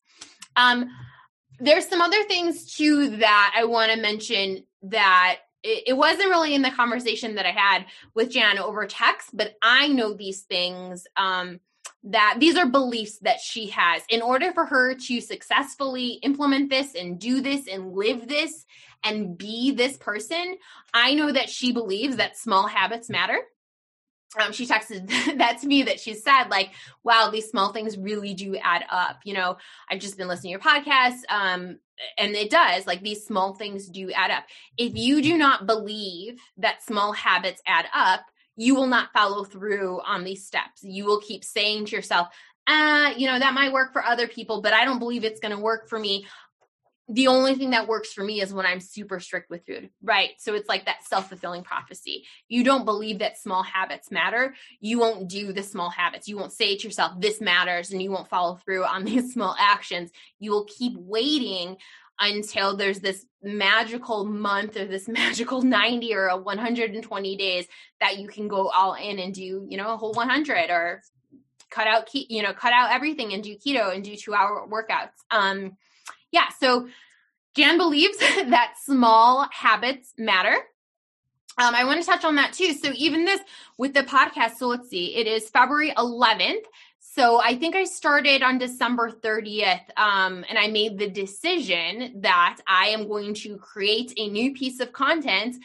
Um, 0.55 0.89
there's 1.59 1.87
some 1.87 2.01
other 2.01 2.23
things 2.23 2.73
too 2.73 3.17
that 3.17 3.53
I 3.55 3.65
want 3.65 3.91
to 3.91 3.99
mention 3.99 4.63
that 4.83 5.39
it, 5.61 5.97
wasn't 5.97 6.29
really 6.29 6.55
in 6.55 6.61
the 6.61 6.71
conversation 6.71 7.35
that 7.35 7.45
I 7.45 7.51
had 7.51 7.85
with 8.13 8.31
Jan 8.31 8.59
over 8.59 8.85
text, 8.85 9.29
but 9.33 9.55
I 9.61 9.87
know 9.89 10.13
these 10.13 10.41
things. 10.43 11.05
Um, 11.17 11.59
that 12.03 12.37
these 12.39 12.55
are 12.55 12.65
beliefs 12.65 13.17
that 13.19 13.39
she 13.39 13.67
has. 13.67 14.03
In 14.09 14.21
order 14.21 14.51
for 14.53 14.65
her 14.65 14.95
to 14.95 15.21
successfully 15.21 16.19
implement 16.23 16.69
this 16.69 16.95
and 16.95 17.19
do 17.19 17.41
this 17.41 17.67
and 17.67 17.93
live 17.93 18.27
this 18.27 18.65
and 19.03 19.37
be 19.37 19.71
this 19.71 19.97
person, 19.97 20.57
I 20.93 21.13
know 21.13 21.31
that 21.31 21.49
she 21.49 21.71
believes 21.71 22.17
that 22.17 22.37
small 22.37 22.67
habits 22.67 23.09
matter. 23.09 23.39
Um, 24.39 24.51
she 24.51 24.67
texted 24.67 25.07
that 25.39 25.59
to 25.61 25.67
me 25.67 25.83
that 25.83 25.99
she 25.99 26.13
said 26.13 26.49
like 26.49 26.69
wow 27.03 27.31
these 27.31 27.49
small 27.49 27.73
things 27.73 27.97
really 27.97 28.35
do 28.35 28.55
add 28.57 28.85
up 28.91 29.21
you 29.23 29.33
know 29.33 29.57
i've 29.89 29.99
just 29.99 30.17
been 30.17 30.27
listening 30.27 30.55
to 30.55 30.63
your 30.63 30.75
podcast 30.75 31.21
um, 31.29 31.79
and 32.15 32.35
it 32.35 32.51
does 32.51 32.85
like 32.85 33.01
these 33.01 33.25
small 33.25 33.55
things 33.55 33.87
do 33.87 34.11
add 34.11 34.29
up 34.29 34.43
if 34.77 34.95
you 34.95 35.23
do 35.23 35.35
not 35.35 35.65
believe 35.65 36.39
that 36.57 36.83
small 36.83 37.11
habits 37.11 37.59
add 37.65 37.87
up 37.91 38.21
you 38.59 38.75
will 38.75 38.87
not 38.87 39.13
follow 39.13 39.45
through 39.45 40.01
on 40.05 40.25
these 40.25 40.45
steps. 40.45 40.83
You 40.83 41.05
will 41.05 41.21
keep 41.21 41.45
saying 41.45 41.85
to 41.85 41.95
yourself, 41.95 42.27
uh, 42.67 43.13
you 43.15 43.25
know, 43.25 43.39
that 43.39 43.53
might 43.53 43.71
work 43.71 43.93
for 43.93 44.03
other 44.03 44.27
people, 44.27 44.61
but 44.61 44.73
I 44.73 44.83
don't 44.83 44.99
believe 44.99 45.23
it's 45.23 45.39
going 45.39 45.55
to 45.55 45.61
work 45.61 45.87
for 45.87 45.97
me. 45.97 46.27
The 47.07 47.27
only 47.27 47.55
thing 47.55 47.69
that 47.69 47.87
works 47.87 48.11
for 48.11 48.21
me 48.21 48.41
is 48.41 48.53
when 48.53 48.65
I'm 48.65 48.81
super 48.81 49.21
strict 49.21 49.49
with 49.49 49.65
food, 49.65 49.89
right? 50.03 50.31
So 50.39 50.55
it's 50.55 50.67
like 50.67 50.85
that 50.85 51.05
self 51.07 51.29
fulfilling 51.29 51.63
prophecy. 51.63 52.25
You 52.49 52.65
don't 52.65 52.83
believe 52.83 53.19
that 53.19 53.37
small 53.39 53.63
habits 53.63 54.11
matter. 54.11 54.53
You 54.81 54.99
won't 54.99 55.29
do 55.29 55.53
the 55.53 55.63
small 55.63 55.89
habits. 55.89 56.27
You 56.27 56.37
won't 56.37 56.51
say 56.51 56.75
to 56.75 56.83
yourself, 56.83 57.13
this 57.17 57.39
matters, 57.39 57.91
and 57.91 58.01
you 58.01 58.11
won't 58.11 58.29
follow 58.29 58.57
through 58.57 58.83
on 58.83 59.05
these 59.05 59.31
small 59.31 59.55
actions. 59.57 60.11
You 60.37 60.51
will 60.51 60.65
keep 60.65 60.97
waiting 60.97 61.77
until 62.19 62.75
there's 62.75 62.99
this 62.99 63.25
magical 63.41 64.25
month 64.25 64.75
or 64.77 64.85
this 64.85 65.07
magical 65.07 65.61
90 65.61 66.13
or 66.15 66.27
a 66.27 66.37
120 66.37 67.37
days 67.37 67.65
that 67.99 68.19
you 68.19 68.27
can 68.27 68.47
go 68.47 68.69
all 68.69 68.93
in 68.93 69.19
and 69.19 69.33
do, 69.33 69.65
you 69.67 69.77
know, 69.77 69.93
a 69.93 69.97
whole 69.97 70.13
100 70.13 70.69
or 70.69 71.01
cut 71.69 71.87
out, 71.87 72.07
ke- 72.07 72.29
you 72.29 72.41
know, 72.41 72.53
cut 72.53 72.73
out 72.73 72.91
everything 72.91 73.33
and 73.33 73.43
do 73.43 73.55
keto 73.55 73.93
and 73.93 74.03
do 74.03 74.15
two 74.15 74.33
hour 74.33 74.67
workouts. 74.69 75.11
Um, 75.31 75.77
yeah. 76.31 76.49
So 76.59 76.87
Jan 77.55 77.77
believes 77.77 78.17
that 78.19 78.75
small 78.81 79.47
habits 79.51 80.13
matter. 80.17 80.55
Um, 81.57 81.75
I 81.75 81.83
want 81.83 81.99
to 81.99 82.05
touch 82.05 82.23
on 82.23 82.35
that 82.35 82.53
too. 82.53 82.73
So 82.73 82.91
even 82.95 83.25
this 83.25 83.41
with 83.77 83.93
the 83.93 84.03
podcast, 84.03 84.55
so 84.55 84.67
let's 84.67 84.89
see, 84.89 85.15
it 85.15 85.27
is 85.27 85.49
February 85.49 85.91
11th. 85.91 86.63
So 87.19 87.41
I 87.41 87.55
think 87.57 87.75
I 87.75 87.83
started 87.83 88.43
on 88.43 88.59
December 88.59 89.11
30th, 89.11 89.81
um, 89.97 90.45
and 90.47 90.57
I 90.57 90.67
made 90.67 90.97
the 90.97 91.09
decision 91.09 92.21
that 92.21 92.59
I 92.65 92.87
am 92.91 93.09
going 93.09 93.33
to 93.43 93.57
create 93.57 94.13
a 94.15 94.29
new 94.29 94.53
piece 94.53 94.79
of 94.79 94.93
content 94.93 95.57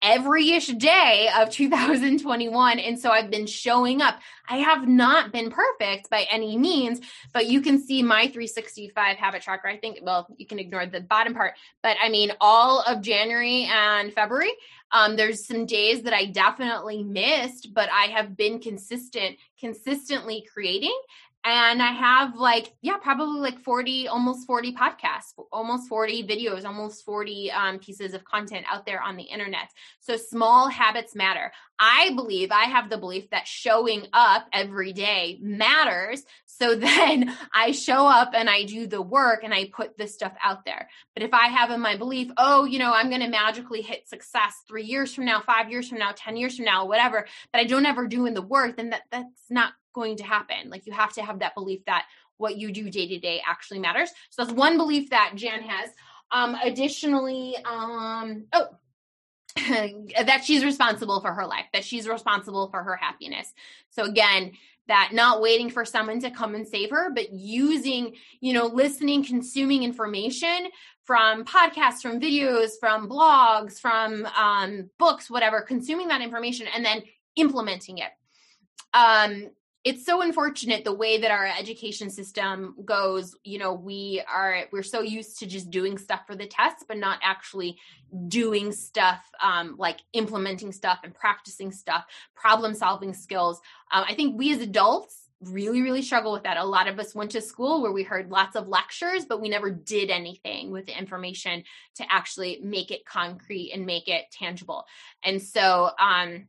every 0.00 0.52
ish 0.52 0.68
day 0.68 1.28
of 1.36 1.50
2021. 1.50 2.78
And 2.78 2.98
so 2.98 3.10
I've 3.10 3.30
been 3.30 3.46
showing 3.46 4.00
up. 4.00 4.20
I 4.48 4.58
have 4.58 4.88
not 4.88 5.32
been 5.32 5.50
perfect 5.50 6.08
by 6.08 6.26
any 6.30 6.56
means, 6.56 7.00
but 7.34 7.46
you 7.46 7.60
can 7.60 7.78
see 7.78 8.02
my 8.02 8.28
365 8.28 9.18
habit 9.18 9.42
tracker. 9.42 9.68
I 9.68 9.76
think, 9.76 9.98
well, 10.00 10.26
you 10.38 10.46
can 10.46 10.58
ignore 10.58 10.86
the 10.86 11.00
bottom 11.00 11.34
part, 11.34 11.54
but 11.82 11.98
I 12.02 12.08
mean, 12.08 12.32
all 12.40 12.80
of 12.80 13.02
January 13.02 13.68
and 13.70 14.12
February, 14.14 14.52
um, 14.96 15.16
there's 15.16 15.46
some 15.46 15.66
days 15.66 16.02
that 16.02 16.14
I 16.14 16.24
definitely 16.24 17.02
missed, 17.02 17.74
but 17.74 17.90
I 17.92 18.06
have 18.06 18.34
been 18.34 18.60
consistent, 18.60 19.36
consistently 19.60 20.46
creating 20.50 20.98
and 21.46 21.80
I 21.80 21.92
have 21.92 22.34
like, 22.34 22.74
yeah, 22.82 22.96
probably 22.96 23.38
like 23.38 23.60
40, 23.60 24.08
almost 24.08 24.48
40 24.48 24.72
podcasts, 24.72 25.32
almost 25.52 25.88
40 25.88 26.26
videos, 26.26 26.64
almost 26.64 27.04
40 27.04 27.52
um, 27.52 27.78
pieces 27.78 28.14
of 28.14 28.24
content 28.24 28.66
out 28.68 28.84
there 28.84 29.00
on 29.00 29.16
the 29.16 29.22
internet. 29.22 29.70
So 30.00 30.16
small 30.16 30.68
habits 30.68 31.14
matter. 31.14 31.52
I 31.78 32.12
believe, 32.14 32.50
I 32.50 32.64
have 32.64 32.88
the 32.88 32.98
belief 32.98 33.30
that 33.30 33.46
showing 33.46 34.06
up 34.12 34.46
every 34.52 34.92
day 34.92 35.38
matters. 35.40 36.22
So 36.46 36.74
then 36.76 37.36
I 37.52 37.72
show 37.72 38.06
up 38.06 38.30
and 38.34 38.48
I 38.48 38.64
do 38.64 38.86
the 38.86 39.02
work 39.02 39.44
and 39.44 39.52
I 39.52 39.70
put 39.72 39.96
this 39.96 40.14
stuff 40.14 40.32
out 40.42 40.64
there. 40.64 40.88
But 41.14 41.22
if 41.22 41.34
I 41.34 41.48
have 41.48 41.70
in 41.70 41.80
my 41.80 41.96
belief, 41.96 42.30
oh, 42.36 42.64
you 42.64 42.78
know, 42.78 42.92
I'm 42.92 43.08
going 43.08 43.20
to 43.20 43.28
magically 43.28 43.82
hit 43.82 44.08
success 44.08 44.54
three 44.66 44.84
years 44.84 45.14
from 45.14 45.24
now, 45.24 45.40
five 45.40 45.70
years 45.70 45.88
from 45.88 45.98
now, 45.98 46.12
10 46.14 46.36
years 46.36 46.56
from 46.56 46.64
now, 46.64 46.86
whatever, 46.86 47.26
but 47.52 47.60
I 47.60 47.64
don't 47.64 47.86
ever 47.86 48.06
do 48.06 48.26
in 48.26 48.34
the 48.34 48.42
work, 48.42 48.76
then 48.76 48.90
that, 48.90 49.02
that's 49.10 49.50
not 49.50 49.72
going 49.92 50.16
to 50.16 50.24
happen. 50.24 50.70
Like 50.70 50.86
you 50.86 50.92
have 50.92 51.12
to 51.14 51.22
have 51.22 51.40
that 51.40 51.54
belief 51.54 51.84
that 51.86 52.06
what 52.38 52.56
you 52.56 52.72
do 52.72 52.90
day 52.90 53.08
to 53.08 53.18
day 53.18 53.42
actually 53.46 53.78
matters. 53.78 54.10
So 54.30 54.44
that's 54.44 54.54
one 54.54 54.76
belief 54.76 55.10
that 55.10 55.32
Jan 55.34 55.62
has. 55.62 55.90
Um, 56.30 56.56
additionally, 56.62 57.56
um, 57.64 58.46
oh, 58.52 58.68
that 60.26 60.42
she's 60.44 60.64
responsible 60.64 61.20
for 61.20 61.32
her 61.32 61.46
life, 61.46 61.66
that 61.72 61.84
she's 61.84 62.08
responsible 62.08 62.68
for 62.68 62.82
her 62.82 62.96
happiness. 62.96 63.52
So 63.90 64.04
again, 64.04 64.52
that 64.88 65.10
not 65.12 65.40
waiting 65.40 65.70
for 65.70 65.84
someone 65.84 66.20
to 66.20 66.30
come 66.30 66.54
and 66.54 66.66
save 66.66 66.90
her, 66.90 67.10
but 67.12 67.32
using, 67.32 68.14
you 68.40 68.52
know, 68.52 68.66
listening, 68.66 69.24
consuming 69.24 69.82
information 69.82 70.68
from 71.04 71.44
podcasts, 71.44 72.02
from 72.02 72.20
videos, 72.20 72.72
from 72.78 73.08
blogs, 73.08 73.80
from 73.80 74.26
um, 74.36 74.90
books, 74.98 75.30
whatever, 75.30 75.60
consuming 75.60 76.08
that 76.08 76.20
information 76.20 76.66
and 76.72 76.84
then 76.84 77.02
implementing 77.36 77.98
it. 77.98 78.10
Um, 78.94 79.50
it's 79.86 80.04
so 80.04 80.20
unfortunate 80.20 80.82
the 80.82 80.92
way 80.92 81.20
that 81.20 81.30
our 81.30 81.46
education 81.46 82.10
system 82.10 82.74
goes. 82.84 83.36
You 83.44 83.60
know 83.60 83.72
we 83.72 84.20
are 84.28 84.64
we're 84.72 84.82
so 84.82 85.00
used 85.00 85.38
to 85.38 85.46
just 85.46 85.70
doing 85.70 85.96
stuff 85.96 86.22
for 86.26 86.34
the 86.34 86.46
tests 86.46 86.84
but 86.88 86.98
not 86.98 87.20
actually 87.22 87.78
doing 88.26 88.72
stuff 88.72 89.20
um, 89.40 89.76
like 89.78 89.98
implementing 90.12 90.72
stuff 90.72 90.98
and 91.04 91.14
practicing 91.14 91.70
stuff 91.70 92.04
problem 92.34 92.74
solving 92.74 93.14
skills. 93.14 93.60
Um, 93.92 94.04
i 94.08 94.14
think 94.14 94.36
we 94.36 94.52
as 94.52 94.60
adults 94.60 95.28
really 95.40 95.82
really 95.82 96.02
struggle 96.02 96.32
with 96.32 96.42
that. 96.42 96.56
A 96.56 96.64
lot 96.64 96.88
of 96.88 96.98
us 96.98 97.14
went 97.14 97.30
to 97.32 97.40
school 97.40 97.80
where 97.80 97.92
we 97.92 98.02
heard 98.02 98.28
lots 98.28 98.56
of 98.56 98.66
lectures 98.66 99.24
but 99.24 99.40
we 99.40 99.48
never 99.48 99.70
did 99.70 100.10
anything 100.10 100.72
with 100.72 100.86
the 100.86 100.98
information 100.98 101.62
to 101.94 102.04
actually 102.10 102.58
make 102.60 102.90
it 102.90 103.06
concrete 103.06 103.70
and 103.72 103.86
make 103.86 104.08
it 104.08 104.24
tangible. 104.32 104.84
And 105.22 105.40
so 105.40 105.90
um 106.00 106.48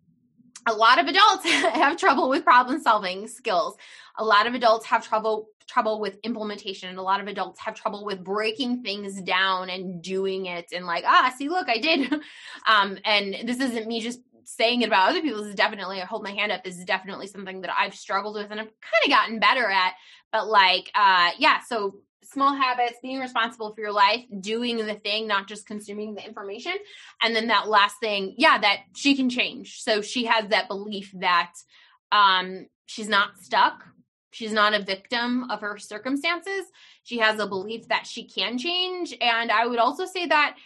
a 0.67 0.73
lot 0.73 0.99
of 0.99 1.07
adults 1.07 1.45
have 1.49 1.97
trouble 1.97 2.29
with 2.29 2.43
problem 2.43 2.79
solving 2.79 3.27
skills. 3.27 3.75
A 4.17 4.23
lot 4.23 4.47
of 4.47 4.53
adults 4.53 4.85
have 4.87 5.07
trouble 5.07 5.49
trouble 5.67 5.99
with 5.99 6.17
implementation 6.23 6.87
and 6.87 6.97
a 6.97 7.01
lot 7.01 7.19
of 7.19 7.27
adults 7.27 7.59
have 7.59 7.75
trouble 7.75 8.05
with 8.05 8.23
breaking 8.23 8.81
things 8.83 9.21
down 9.21 9.69
and 9.69 10.01
doing 10.01 10.45
it 10.45 10.65
and 10.71 10.85
like 10.85 11.03
ah 11.05 11.33
see 11.37 11.49
look 11.49 11.67
i 11.69 11.77
did. 11.77 12.13
Um, 12.67 12.97
and 13.05 13.47
this 13.47 13.59
isn't 13.61 13.87
me 13.87 14.01
just 14.01 14.19
saying 14.43 14.81
it 14.81 14.87
about 14.87 15.09
other 15.09 15.21
people. 15.21 15.41
This 15.41 15.49
is 15.49 15.55
definitely 15.55 16.01
i 16.01 16.05
hold 16.05 16.23
my 16.23 16.31
hand 16.31 16.51
up. 16.51 16.63
This 16.63 16.77
is 16.77 16.85
definitely 16.85 17.27
something 17.27 17.61
that 17.61 17.71
i've 17.77 17.95
struggled 17.95 18.35
with 18.35 18.51
and 18.51 18.59
i've 18.59 18.67
kind 18.81 19.03
of 19.05 19.09
gotten 19.09 19.39
better 19.39 19.69
at. 19.69 19.93
But 20.31 20.47
like 20.47 20.91
uh 20.95 21.31
yeah 21.37 21.59
so 21.67 21.97
small 22.31 22.55
habits, 22.55 22.99
being 23.01 23.19
responsible 23.19 23.73
for 23.73 23.81
your 23.81 23.91
life, 23.91 24.25
doing 24.39 24.77
the 24.77 24.95
thing, 24.95 25.27
not 25.27 25.47
just 25.47 25.65
consuming 25.65 26.15
the 26.15 26.25
information. 26.25 26.73
And 27.21 27.35
then 27.35 27.47
that 27.47 27.67
last 27.67 27.99
thing, 27.99 28.35
yeah, 28.37 28.57
that 28.57 28.77
she 28.95 29.15
can 29.15 29.29
change. 29.29 29.81
So 29.81 30.01
she 30.01 30.25
has 30.25 30.49
that 30.49 30.67
belief 30.67 31.11
that 31.15 31.53
um 32.11 32.67
she's 32.85 33.09
not 33.09 33.37
stuck 33.41 33.83
She's 34.37 34.51
not 34.51 34.75
a 34.75 34.83
victim 34.83 35.49
of 35.49 35.61
her 35.61 35.79
circumstances. 35.79 36.65
She 37.01 37.17
has 37.17 37.39
a 37.39 37.47
belief 37.47 37.87
that 37.87 38.05
she 38.05 38.23
can 38.25 38.59
change. 38.59 39.15
And 39.19 39.51
I 39.51 39.65
would 39.65 39.79
also 39.79 40.05
say 40.05 40.27
that 40.27 40.57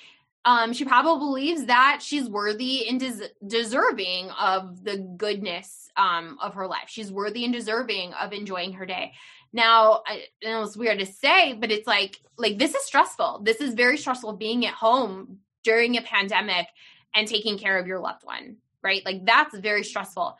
um, 0.43 0.73
she 0.73 0.83
probably 0.83 1.19
believes 1.19 1.65
that 1.67 1.99
she's 2.01 2.27
worthy 2.27 2.89
and 2.89 2.99
des- 2.99 3.29
deserving 3.47 4.29
of 4.31 4.83
the 4.83 4.97
goodness 4.97 5.89
um, 5.95 6.37
of 6.41 6.55
her 6.55 6.67
life. 6.67 6.87
She's 6.87 7.13
worthy 7.13 7.45
and 7.45 7.53
deserving 7.53 8.11
of 8.13 8.33
enjoying 8.33 8.73
her 8.73 8.85
day. 8.85 9.13
Now, 9.53 10.01
I, 10.05 10.25
know 10.43 10.63
it's 10.63 10.77
weird 10.77 10.99
to 10.99 11.05
say, 11.05 11.53
but 11.53 11.71
it's 11.71 11.87
like 11.87 12.19
like 12.37 12.57
this 12.57 12.73
is 12.73 12.85
stressful. 12.85 13.41
This 13.43 13.61
is 13.61 13.73
very 13.73 13.97
stressful 13.97 14.33
being 14.33 14.65
at 14.65 14.73
home 14.73 15.39
during 15.63 15.97
a 15.97 16.01
pandemic 16.01 16.67
and 17.13 17.27
taking 17.27 17.57
care 17.57 17.77
of 17.77 17.87
your 17.87 17.99
loved 17.99 18.23
one, 18.23 18.57
right? 18.83 19.05
Like 19.05 19.25
that's 19.25 19.57
very 19.57 19.83
stressful. 19.83 20.37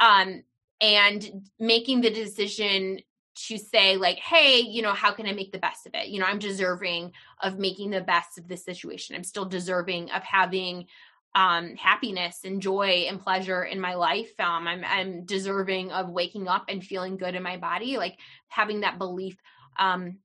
Um, 0.00 0.42
and 0.80 1.48
making 1.58 2.00
the 2.00 2.10
decision 2.10 3.00
to 3.34 3.58
say 3.58 3.96
like 3.96 4.18
hey 4.18 4.60
you 4.60 4.80
know 4.80 4.92
how 4.92 5.10
can 5.10 5.26
i 5.26 5.32
make 5.32 5.50
the 5.50 5.58
best 5.58 5.86
of 5.86 5.94
it 5.94 6.06
you 6.06 6.20
know 6.20 6.26
i'm 6.26 6.38
deserving 6.38 7.10
of 7.42 7.58
making 7.58 7.90
the 7.90 8.00
best 8.00 8.38
of 8.38 8.46
this 8.46 8.64
situation 8.64 9.16
i'm 9.16 9.24
still 9.24 9.44
deserving 9.44 10.08
of 10.12 10.22
having 10.22 10.86
um 11.34 11.74
happiness 11.76 12.40
and 12.44 12.62
joy 12.62 13.06
and 13.08 13.20
pleasure 13.20 13.64
in 13.64 13.80
my 13.80 13.94
life. 13.94 14.32
Um 14.38 14.66
i'm 14.68 14.84
i'm 14.84 15.24
deserving 15.24 15.92
of 15.92 16.10
waking 16.10 16.48
up 16.48 16.66
and 16.68 16.84
feeling 16.84 17.16
good 17.16 17.34
in 17.34 17.42
my 17.42 17.56
body 17.56 17.96
like 17.96 18.16
having 18.48 18.80
that 18.80 18.98
belief 18.98 19.36
um 19.78 20.18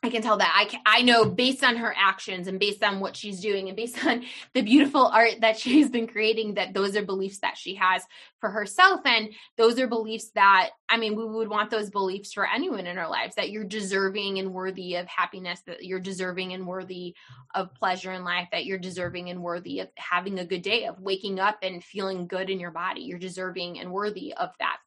I 0.00 0.10
can 0.10 0.22
tell 0.22 0.36
that. 0.36 0.54
I 0.56 0.66
can, 0.66 0.80
I 0.86 1.02
know 1.02 1.24
based 1.24 1.64
on 1.64 1.76
her 1.76 1.92
actions 1.96 2.46
and 2.46 2.60
based 2.60 2.84
on 2.84 3.00
what 3.00 3.16
she's 3.16 3.40
doing 3.40 3.68
and 3.68 3.76
based 3.76 4.04
on 4.06 4.24
the 4.54 4.62
beautiful 4.62 5.06
art 5.06 5.40
that 5.40 5.58
she's 5.58 5.90
been 5.90 6.06
creating 6.06 6.54
that 6.54 6.72
those 6.72 6.96
are 6.96 7.04
beliefs 7.04 7.40
that 7.40 7.58
she 7.58 7.74
has 7.74 8.04
for 8.40 8.50
herself. 8.50 9.00
And 9.04 9.30
those 9.56 9.78
are 9.80 9.88
beliefs 9.88 10.30
that 10.36 10.70
I 10.88 10.98
mean 10.98 11.16
we 11.16 11.24
would 11.24 11.48
want 11.48 11.70
those 11.70 11.90
beliefs 11.90 12.32
for 12.32 12.46
anyone 12.46 12.86
in 12.86 12.96
our 12.96 13.10
lives 13.10 13.34
that 13.34 13.50
you're 13.50 13.64
deserving 13.64 14.38
and 14.38 14.54
worthy 14.54 14.94
of 14.94 15.08
happiness 15.08 15.62
that 15.66 15.84
you're 15.84 15.98
deserving 15.98 16.52
and 16.52 16.66
worthy 16.66 17.14
of 17.54 17.74
pleasure 17.74 18.12
in 18.12 18.22
life 18.22 18.48
that 18.52 18.66
you're 18.66 18.78
deserving 18.78 19.30
and 19.30 19.42
worthy 19.42 19.80
of 19.80 19.88
having 19.96 20.38
a 20.38 20.46
good 20.46 20.62
day 20.62 20.84
of 20.86 21.00
waking 21.00 21.40
up 21.40 21.58
and 21.62 21.82
feeling 21.82 22.28
good 22.28 22.50
in 22.50 22.60
your 22.60 22.70
body. 22.70 23.00
You're 23.00 23.18
deserving 23.18 23.80
and 23.80 23.90
worthy 23.90 24.32
of 24.34 24.50
that. 24.60 24.78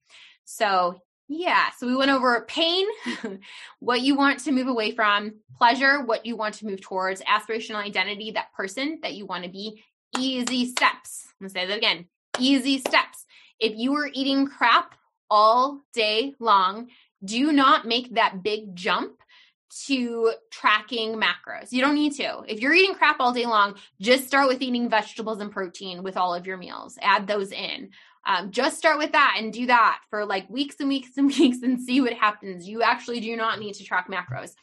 So 0.46 1.02
yeah. 1.32 1.70
So 1.78 1.88
we 1.88 1.96
went 1.96 2.12
over 2.12 2.42
pain, 2.42 2.86
what 3.80 4.02
you 4.02 4.16
want 4.16 4.40
to 4.42 4.52
move 4.52 4.68
away 4.68 4.92
from, 4.92 5.34
pleasure, 5.58 6.04
what 6.04 6.26
you 6.26 6.36
want 6.36 6.56
to 6.56 6.66
move 6.66 6.82
towards, 6.82 7.22
aspirational 7.22 7.84
identity, 7.84 8.32
that 8.32 8.54
person 8.54 9.00
that 9.02 9.14
you 9.14 9.26
want 9.26 9.46
to 9.46 9.50
be, 9.50 9.84
easy 10.18 10.66
steps. 10.66 11.28
I'm 11.40 11.48
going 11.48 11.54
to 11.54 11.60
say 11.60 11.66
that 11.68 11.78
again 11.78 12.08
easy 12.40 12.80
steps. 12.80 13.26
If 13.60 13.78
you 13.78 13.94
are 13.96 14.10
eating 14.14 14.48
crap 14.48 14.96
all 15.30 15.82
day 15.94 16.34
long, 16.40 16.90
do 17.24 17.52
not 17.52 17.86
make 17.86 18.16
that 18.16 18.44
big 18.44 18.76
jump 18.76 19.18
to 19.86 20.34
tracking 20.52 21.16
macros. 21.16 21.72
You 21.72 21.82
don't 21.82 21.96
need 21.96 22.14
to. 22.16 22.44
If 22.48 22.60
you're 22.60 22.74
eating 22.74 22.96
crap 22.96 23.18
all 23.20 23.32
day 23.32 23.46
long, 23.46 23.76
just 24.02 24.28
start 24.28 24.48
with 24.48 24.62
eating 24.62 24.90
vegetables 24.90 25.40
and 25.40 25.52
protein 25.52 26.04
with 26.04 26.18
all 26.18 26.34
of 26.34 26.46
your 26.46 26.58
meals. 26.58 26.98
Add 27.02 27.28
those 27.28 27.52
in. 27.52 27.92
Um, 28.26 28.52
just 28.52 28.78
start 28.78 28.98
with 28.98 29.14
that 29.14 29.36
and 29.38 29.52
do 29.52 29.66
that 29.68 30.02
for 30.10 30.26
like 30.26 30.50
weeks 30.50 30.76
and 30.80 30.90
weeks 30.90 31.18
and 31.18 31.28
weeks 31.40 31.60
and 31.64 31.82
see 31.82 32.02
what 32.02 32.14
happens. 32.14 32.68
You 32.68 32.84
actually 32.84 33.20
do 33.20 33.36
not 33.36 33.60
need 33.60 33.74
to 33.76 33.84
track 33.84 34.10
macros. 34.10 34.54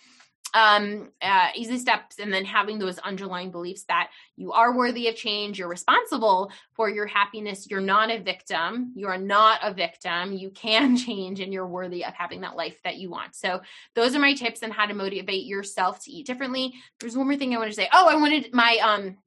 Um, 0.55 1.11
uh, 1.21 1.49
easy 1.55 1.77
steps, 1.77 2.19
and 2.19 2.33
then 2.33 2.47
having 2.47 2.79
those 2.79 2.99
underlying 2.99 3.51
beliefs 3.51 3.85
that 3.85 4.09
you 4.35 4.53
are 4.53 4.75
worthy 4.75 5.09
of 5.09 5.15
change, 5.15 5.59
you're 5.59 5.69
responsible 5.69 6.51
for 6.73 6.89
your 6.89 7.05
happiness, 7.05 7.69
you're 7.71 7.83
not 7.83 8.11
a 8.11 8.19
victim, 8.19 8.93
you 8.97 9.09
are 9.09 9.19
not 9.19 9.61
a 9.63 9.75
victim, 9.75 10.33
you 10.33 10.49
can 10.49 10.97
change, 10.97 11.41
and 11.41 11.53
you're 11.53 11.67
worthy 11.67 12.03
of 12.03 12.15
having 12.15 12.41
that 12.41 12.57
life 12.57 12.81
that 12.83 12.97
you 12.97 13.11
want. 13.11 13.37
So, 13.37 13.61
those 13.95 14.17
are 14.17 14.21
my 14.21 14.33
tips 14.33 14.63
on 14.63 14.71
how 14.71 14.87
to 14.87 14.95
motivate 14.95 15.45
yourself 15.45 16.03
to 16.05 16.11
eat 16.11 16.27
differently. 16.27 16.73
There's 16.99 17.17
one 17.17 17.27
more 17.27 17.37
thing 17.37 17.55
I 17.55 17.59
want 17.59 17.71
to 17.71 17.77
say. 17.77 17.91
Oh, 17.93 18.09
I 18.09 18.15
wanted 18.15 18.55
my 18.55 18.79
um 18.83 19.19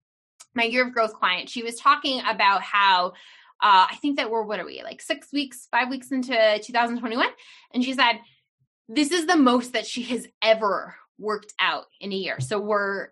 my 0.55 0.63
year 0.63 0.85
of 0.85 0.93
growth 0.93 1.13
client. 1.13 1.49
She 1.49 1.63
was 1.63 1.75
talking 1.75 2.21
about 2.27 2.61
how 2.61 3.13
uh, 3.61 3.87
I 3.91 3.95
think 4.01 4.17
that 4.17 4.31
we're, 4.31 4.43
what 4.43 4.59
are 4.59 4.65
we, 4.65 4.81
like 4.83 5.01
six 5.01 5.31
weeks, 5.31 5.67
five 5.71 5.89
weeks 5.89 6.11
into 6.11 6.33
2021? 6.63 7.27
And 7.73 7.83
she 7.83 7.93
said, 7.93 8.19
this 8.89 9.11
is 9.11 9.27
the 9.27 9.37
most 9.37 9.73
that 9.73 9.85
she 9.85 10.03
has 10.03 10.27
ever 10.41 10.95
worked 11.17 11.53
out 11.59 11.85
in 11.99 12.11
a 12.11 12.15
year. 12.15 12.39
So 12.39 12.59
we're 12.59 13.09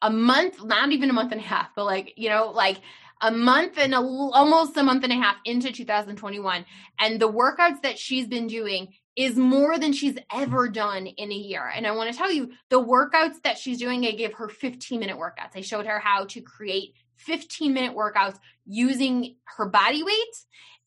a 0.00 0.10
month, 0.10 0.64
not 0.64 0.92
even 0.92 1.10
a 1.10 1.12
month 1.12 1.32
and 1.32 1.40
a 1.40 1.44
half, 1.44 1.68
but 1.74 1.84
like, 1.84 2.14
you 2.16 2.28
know, 2.28 2.52
like 2.54 2.78
a 3.20 3.30
month 3.30 3.78
and 3.78 3.94
a, 3.94 3.98
almost 3.98 4.76
a 4.76 4.82
month 4.82 5.04
and 5.04 5.12
a 5.12 5.16
half 5.16 5.36
into 5.44 5.72
2021. 5.72 6.64
And 6.98 7.20
the 7.20 7.30
workouts 7.30 7.82
that 7.82 7.98
she's 7.98 8.26
been 8.26 8.46
doing 8.46 8.94
is 9.16 9.36
more 9.36 9.78
than 9.78 9.92
she's 9.92 10.16
ever 10.32 10.68
done 10.68 11.06
in 11.06 11.30
a 11.30 11.34
year. 11.34 11.70
And 11.74 11.86
I 11.86 11.90
want 11.90 12.10
to 12.10 12.16
tell 12.16 12.32
you 12.32 12.52
the 12.70 12.82
workouts 12.82 13.42
that 13.42 13.58
she's 13.58 13.78
doing, 13.78 14.06
I 14.06 14.12
gave 14.12 14.34
her 14.34 14.48
15 14.48 15.00
minute 15.00 15.18
workouts. 15.18 15.56
I 15.56 15.60
showed 15.60 15.86
her 15.86 15.98
how 15.98 16.24
to 16.26 16.40
create 16.40 16.94
15 17.20 17.72
minute 17.72 17.96
workouts 17.96 18.38
using 18.66 19.36
her 19.44 19.66
body 19.66 20.02
weight 20.02 20.36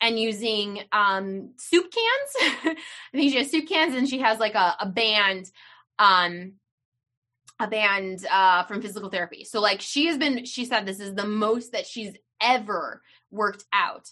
and 0.02 0.19
using 0.19 0.82
um, 0.91 1.52
soup 1.58 1.86
cans. 1.91 2.78
I 3.13 3.17
think 3.17 3.32
she 3.32 3.38
has 3.38 3.52
soup 3.52 3.67
cans 3.67 3.96
and 3.96 4.08
she 4.08 4.19
has 4.19 4.39
like 4.39 4.56
a, 4.56 4.76
a 4.80 4.86
band, 4.86 5.50
um, 5.98 6.54
a 7.60 7.67
band 7.67 8.26
uh, 8.30 8.63
from 8.63 8.82
physical 8.82 9.10
therapy. 9.10 9.43
So 9.43 9.62
like 9.62 9.82
she 9.82 10.08
has 10.08 10.17
been, 10.17 10.46
she 10.46 10.65
said 10.65 10.86
this 10.86 11.00
is 11.00 11.15
the 11.15 11.26
most 11.26 11.72
that 11.72 11.86
she's 11.88 12.15
ever 12.41 13.02
worked 13.32 13.65
out 13.72 14.12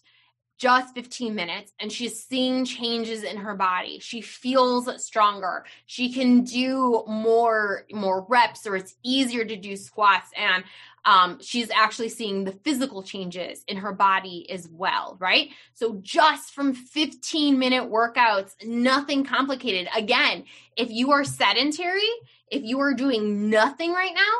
just 0.61 0.93
15 0.93 1.33
minutes 1.33 1.73
and 1.79 1.91
she's 1.91 2.23
seeing 2.23 2.65
changes 2.65 3.23
in 3.23 3.35
her 3.35 3.55
body 3.55 3.97
she 3.97 4.21
feels 4.21 5.03
stronger 5.03 5.65
she 5.87 6.13
can 6.13 6.43
do 6.43 7.03
more 7.07 7.87
more 7.91 8.27
reps 8.29 8.67
or 8.67 8.75
it's 8.75 8.93
easier 9.01 9.43
to 9.43 9.55
do 9.55 9.75
squats 9.75 10.29
and 10.37 10.63
um, 11.05 11.39
she's 11.41 11.69
actually 11.71 12.09
seeing 12.09 12.43
the 12.43 12.51
physical 12.51 13.01
changes 13.03 13.63
in 13.67 13.77
her 13.77 13.91
body 13.91 14.49
as 14.49 14.67
well 14.69 15.17
right? 15.19 15.49
So 15.73 15.99
just 16.01 16.53
from 16.53 16.73
15 16.73 17.57
minute 17.57 17.89
workouts 17.89 18.53
nothing 18.63 19.23
complicated. 19.23 19.87
Again 19.95 20.45
if 20.75 20.89
you 20.89 21.11
are 21.11 21.23
sedentary 21.23 22.09
if 22.49 22.63
you 22.63 22.79
are 22.79 22.93
doing 22.93 23.49
nothing 23.49 23.91
right 23.91 24.13
now 24.13 24.37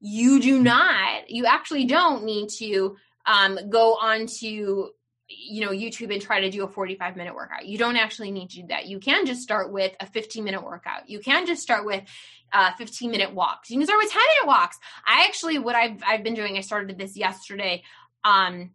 you 0.00 0.40
do 0.40 0.60
not 0.62 1.30
you 1.30 1.46
actually 1.46 1.84
don't 1.84 2.24
need 2.24 2.48
to 2.48 2.96
um, 3.26 3.58
go 3.70 3.94
on 3.94 4.26
to 4.26 4.90
you 5.38 5.64
know 5.64 5.70
youtube 5.70 6.12
and 6.12 6.22
try 6.22 6.40
to 6.40 6.50
do 6.50 6.64
a 6.64 6.68
45 6.68 7.16
minute 7.16 7.34
workout 7.34 7.66
you 7.66 7.78
don't 7.78 7.96
actually 7.96 8.30
need 8.30 8.50
to 8.50 8.62
do 8.62 8.66
that 8.68 8.86
you 8.86 8.98
can 8.98 9.26
just 9.26 9.42
start 9.42 9.72
with 9.72 9.92
a 10.00 10.06
15 10.06 10.44
minute 10.44 10.62
workout 10.62 11.08
you 11.08 11.20
can 11.20 11.46
just 11.46 11.62
start 11.62 11.84
with 11.84 12.02
uh, 12.52 12.70
15 12.76 13.10
minute 13.10 13.32
walks 13.32 13.70
you 13.70 13.78
can 13.78 13.86
start 13.86 14.00
with 14.02 14.12
10 14.12 14.20
minute 14.20 14.46
walks 14.46 14.78
i 15.06 15.24
actually 15.24 15.58
what 15.58 15.74
i've 15.74 16.02
i've 16.06 16.22
been 16.22 16.34
doing 16.34 16.56
i 16.56 16.60
started 16.60 16.98
this 16.98 17.16
yesterday 17.16 17.82
um 18.24 18.70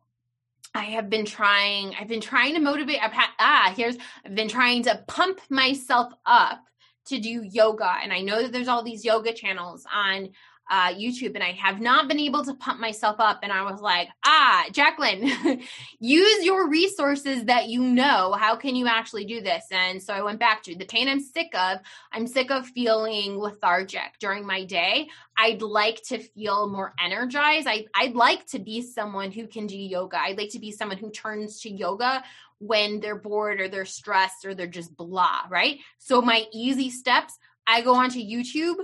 I 0.76 0.84
have 0.84 1.10
been 1.10 1.26
trying, 1.26 1.96
I've 2.00 2.10
been 2.10 2.22
trying 2.22 2.54
to 2.54 2.60
motivate. 2.60 3.02
I've 3.02 3.14
had, 3.14 3.30
ah, 3.40 3.74
here's, 3.76 3.98
I've 4.24 4.36
been 4.36 4.50
trying 4.50 4.84
to 4.84 5.02
pump 5.08 5.40
myself 5.50 6.14
up 6.24 6.64
to 7.08 7.20
do 7.20 7.44
yoga. 7.44 7.96
And 8.04 8.14
I 8.14 8.22
know 8.22 8.44
that 8.44 8.52
there's 8.52 8.68
all 8.68 8.84
these 8.84 9.04
yoga 9.04 9.34
channels 9.34 9.86
on 9.92 10.30
uh, 10.70 10.94
YouTube 10.94 11.36
and 11.36 11.44
I 11.44 11.52
have 11.54 11.80
not 11.80 12.08
been 12.08 12.20
able 12.20 12.44
to 12.44 12.54
pump 12.54 12.80
myself 12.80 13.18
up. 13.20 13.40
And 13.44 13.52
I 13.52 13.64
was 13.70 13.82
like, 13.82 14.10
ah, 14.26 14.66
Jacqueline, 14.72 15.62
use 16.00 16.46
your 16.46 16.70
resources 16.70 17.46
that 17.46 17.70
you 17.70 17.82
know. 17.82 18.34
How 18.34 18.56
can 18.56 18.76
you 18.76 18.88
actually 18.88 19.26
do 19.26 19.42
this? 19.42 19.66
And 19.72 20.02
so 20.02 20.14
I 20.14 20.22
went 20.22 20.40
back 20.40 20.64
to 20.64 20.76
the 20.76 20.86
pain 20.86 21.08
I'm 21.08 21.20
sick 21.20 21.54
of. 21.56 21.80
I'm 22.12 22.28
sick 22.28 22.52
of 22.52 22.68
feeling 22.68 23.38
lethargic 23.38 24.20
during 24.20 24.46
my 24.46 24.66
day. 24.66 25.08
I'd 25.38 25.62
like 25.62 26.02
to 26.08 26.20
feel 26.20 26.68
more 26.68 26.94
energized. 27.00 27.68
I, 27.68 27.86
I'd 27.96 28.16
like 28.16 28.46
to 28.48 28.60
be 28.60 28.82
someone 28.82 29.32
who 29.32 29.48
can 29.48 29.68
do 29.68 29.78
yoga. 29.78 30.20
I'd 30.20 30.38
like 30.38 30.52
to 30.52 30.60
be 30.60 30.72
someone 30.72 30.98
who 30.98 31.12
turns 31.12 31.62
to 31.62 31.70
yoga 31.70 32.24
when 32.60 33.00
they're 33.00 33.20
bored 33.20 33.62
or 33.62 33.68
they're 33.68 33.86
stressed 33.86 34.46
or 34.46 34.56
they're 34.56 34.68
just 34.68 34.96
blah, 34.98 35.42
right? 35.50 35.80
So 36.00 36.22
my 36.22 36.46
easy 36.52 36.90
steps, 36.90 37.38
I 37.68 37.82
go 37.82 37.96
onto 37.96 38.20
YouTube 38.20 38.78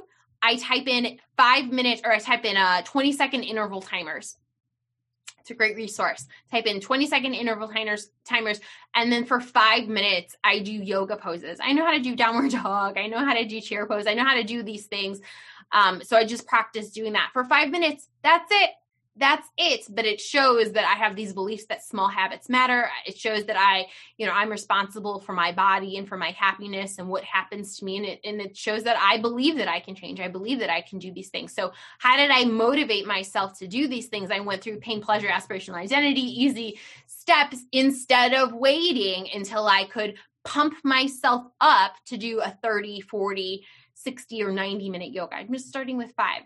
I 0.43 0.57
type 0.57 0.87
in 0.87 1.19
five 1.37 1.71
minutes 1.71 2.01
or 2.03 2.11
I 2.11 2.19
type 2.19 2.45
in 2.45 2.57
uh, 2.57 2.81
20 2.83 3.13
second 3.13 3.43
interval 3.43 3.81
timers. 3.81 4.37
It's 5.39 5.51
a 5.51 5.53
great 5.53 5.75
resource. 5.75 6.25
Type 6.51 6.65
in 6.65 6.79
20 6.79 7.07
second 7.07 7.33
interval 7.33 7.67
timers, 7.67 8.11
timers, 8.25 8.59
and 8.95 9.11
then 9.11 9.25
for 9.25 9.39
five 9.41 9.87
minutes, 9.87 10.35
I 10.43 10.59
do 10.59 10.71
yoga 10.71 11.17
poses. 11.17 11.59
I 11.61 11.73
know 11.73 11.85
how 11.85 11.91
to 11.91 11.99
do 11.99 12.15
downward 12.15 12.51
dog. 12.63 12.97
I 12.97 13.07
know 13.07 13.19
how 13.19 13.33
to 13.33 13.45
do 13.45 13.59
chair 13.59 13.85
pose. 13.85 14.05
I 14.05 14.13
know 14.13 14.23
how 14.23 14.35
to 14.35 14.43
do 14.43 14.63
these 14.63 14.85
things. 14.85 15.19
Um, 15.71 16.03
so 16.03 16.15
I 16.15 16.25
just 16.25 16.45
practice 16.45 16.91
doing 16.91 17.13
that 17.13 17.29
for 17.33 17.43
five 17.45 17.71
minutes. 17.71 18.09
That's 18.21 18.49
it 18.51 18.69
that's 19.15 19.47
it 19.57 19.85
but 19.89 20.05
it 20.05 20.19
shows 20.19 20.71
that 20.71 20.85
i 20.85 20.95
have 20.95 21.15
these 21.15 21.33
beliefs 21.33 21.65
that 21.67 21.83
small 21.83 22.07
habits 22.07 22.49
matter 22.49 22.89
it 23.05 23.17
shows 23.17 23.45
that 23.45 23.57
i 23.57 23.85
you 24.17 24.25
know 24.25 24.31
i'm 24.33 24.49
responsible 24.49 25.19
for 25.19 25.33
my 25.33 25.51
body 25.51 25.97
and 25.97 26.07
for 26.07 26.17
my 26.17 26.31
happiness 26.31 26.97
and 26.97 27.07
what 27.07 27.23
happens 27.23 27.77
to 27.77 27.85
me 27.85 27.97
and 27.97 28.05
it, 28.05 28.19
and 28.23 28.41
it 28.41 28.57
shows 28.57 28.83
that 28.83 28.97
i 28.99 29.19
believe 29.19 29.57
that 29.57 29.67
i 29.67 29.79
can 29.79 29.93
change 29.93 30.19
i 30.19 30.27
believe 30.27 30.59
that 30.59 30.69
i 30.69 30.81
can 30.81 30.97
do 30.97 31.13
these 31.13 31.29
things 31.29 31.53
so 31.53 31.71
how 31.99 32.17
did 32.17 32.31
i 32.31 32.43
motivate 32.43 33.05
myself 33.05 33.57
to 33.57 33.67
do 33.67 33.87
these 33.87 34.07
things 34.07 34.31
i 34.31 34.39
went 34.39 34.63
through 34.63 34.79
pain 34.79 35.01
pleasure 35.01 35.27
aspirational 35.27 35.75
identity 35.75 36.21
easy 36.21 36.79
steps 37.05 37.57
instead 37.71 38.33
of 38.33 38.53
waiting 38.53 39.27
until 39.33 39.67
i 39.67 39.85
could 39.85 40.15
pump 40.43 40.75
myself 40.83 41.45
up 41.61 41.93
to 42.05 42.17
do 42.17 42.41
a 42.41 42.57
30, 42.61 43.01
40, 43.01 43.65
60 43.93 44.43
or 44.43 44.51
90 44.51 44.89
minute 44.89 45.13
yoga. 45.13 45.35
I'm 45.35 45.53
just 45.53 45.67
starting 45.67 45.97
with 45.97 46.11
5. 46.15 46.41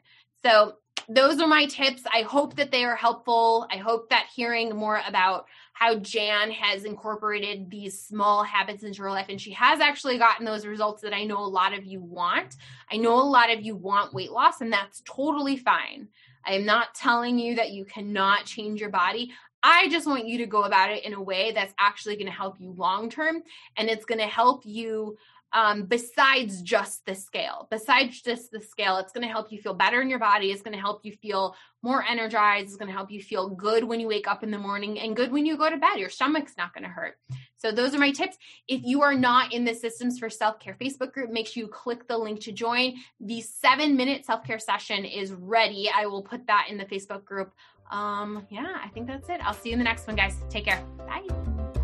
So 0.46 0.76
those 1.10 1.40
are 1.40 1.48
my 1.48 1.66
tips. 1.68 2.04
I 2.14 2.24
hope 2.24 2.56
that 2.58 2.72
they 2.72 2.84
are 2.84 2.96
helpful. 2.96 3.66
I 3.72 3.78
hope 3.78 4.10
that 4.10 4.28
hearing 4.34 4.76
more 4.76 5.02
about 5.08 5.46
how 5.72 5.96
Jan 5.96 6.52
has 6.52 6.84
incorporated 6.84 7.70
these 7.70 7.98
small 7.98 8.44
habits 8.44 8.84
into 8.84 9.04
her 9.04 9.12
life 9.12 9.28
and 9.30 9.40
she 9.40 9.52
has 9.52 9.80
actually 9.80 10.18
gotten 10.18 10.46
those 10.46 10.66
results 10.66 11.02
that 11.04 11.14
I 11.14 11.24
know 11.24 11.40
a 11.40 11.48
lot 11.48 11.78
of 11.78 11.86
you 11.86 12.02
want. 12.02 12.58
I 12.92 12.98
know 12.98 13.16
a 13.16 13.24
lot 13.24 13.54
of 13.54 13.62
you 13.62 13.76
want 13.76 14.14
weight 14.14 14.32
loss, 14.32 14.60
and 14.60 14.74
that's 14.74 15.02
totally 15.06 15.56
fine. 15.56 16.10
I 16.46 16.54
am 16.54 16.66
not 16.66 16.96
telling 16.96 17.40
you 17.40 17.56
that 17.56 17.72
you 17.72 17.86
cannot 17.86 18.46
change 18.46 18.82
your 18.82 18.90
body. 18.90 19.32
I 19.64 19.90
just 19.90 20.08
want 20.08 20.28
you 20.28 20.38
to 20.40 20.46
go 20.46 20.64
about 20.64 20.92
it 20.92 21.04
in 21.06 21.14
a 21.14 21.22
way 21.22 21.52
that's 21.52 21.74
actually 21.80 22.16
going 22.16 22.28
to 22.28 22.32
help 22.32 22.60
you 22.60 22.72
long 22.78 23.10
term 23.10 23.44
and 23.76 23.90
it's 23.90 24.06
going 24.06 24.20
to 24.20 24.28
help 24.28 24.62
you 24.66 25.18
um, 25.58 25.86
besides 25.86 26.62
just 26.62 27.04
the 27.08 27.16
scale. 27.16 27.68
Besides 27.72 28.22
just 28.22 28.52
the 28.52 28.62
scale, 28.62 28.98
it's 28.98 29.12
going 29.12 29.26
to 29.26 29.32
help 29.32 29.52
you 29.52 29.58
feel 29.58 29.74
better 29.74 30.04
in 30.04 30.08
your 30.08 30.20
body. 30.20 30.52
It's 30.52 30.62
going 30.62 30.76
to 30.76 30.80
help 30.80 31.04
you 31.04 31.14
feel 31.14 31.56
more 31.82 32.06
energized. 32.08 32.68
It's 32.68 32.76
going 32.76 32.90
to 32.90 32.94
help 32.94 33.10
you 33.10 33.24
feel 33.24 33.50
good 33.50 33.84
when 33.84 34.00
you 34.00 34.08
wake 34.08 34.28
up 34.28 34.44
in 34.44 34.52
the 34.52 34.60
morning 34.60 35.00
and 35.00 35.16
good 35.16 35.32
when 35.32 35.48
you 35.48 35.58
go 35.58 35.68
to 35.68 35.78
bed. 35.78 35.98
Your 35.98 36.12
stomach's 36.12 36.54
not 36.60 36.76
going 36.76 36.84
to 36.84 36.90
hurt. 36.90 37.18
So, 37.58 37.72
those 37.72 37.96
are 37.96 37.98
my 37.98 38.12
tips. 38.12 38.38
If 38.68 38.84
you 38.84 39.02
are 39.02 39.16
not 39.16 39.52
in 39.52 39.66
the 39.66 39.74
Systems 39.74 40.20
for 40.20 40.30
Self 40.30 40.60
Care 40.60 40.78
Facebook 40.80 41.12
group, 41.12 41.32
make 41.32 41.48
sure 41.48 41.64
you 41.64 41.70
click 41.70 42.08
the 42.08 42.20
link 42.20 42.40
to 42.42 42.52
join. 42.52 42.94
The 43.20 43.42
seven 43.42 43.98
minute 43.98 44.26
self 44.26 44.44
care 44.44 44.60
session 44.60 45.06
is 45.06 45.32
ready. 45.32 45.90
I 45.90 46.06
will 46.06 46.22
put 46.22 46.46
that 46.46 46.68
in 46.70 46.78
the 46.78 46.86
Facebook 46.86 47.26
group. 47.26 47.52
Um, 47.90 48.46
yeah, 48.52 48.78
I 48.84 48.90
think 48.90 49.08
that's 49.08 49.28
it. 49.30 49.44
I'll 49.44 49.56
see 49.56 49.70
you 49.70 49.74
in 49.74 49.80
the 49.80 49.86
next 49.86 50.06
one, 50.06 50.16
guys. 50.16 50.36
Take 50.52 50.66
care. 50.66 50.84
Bye. 51.08 51.77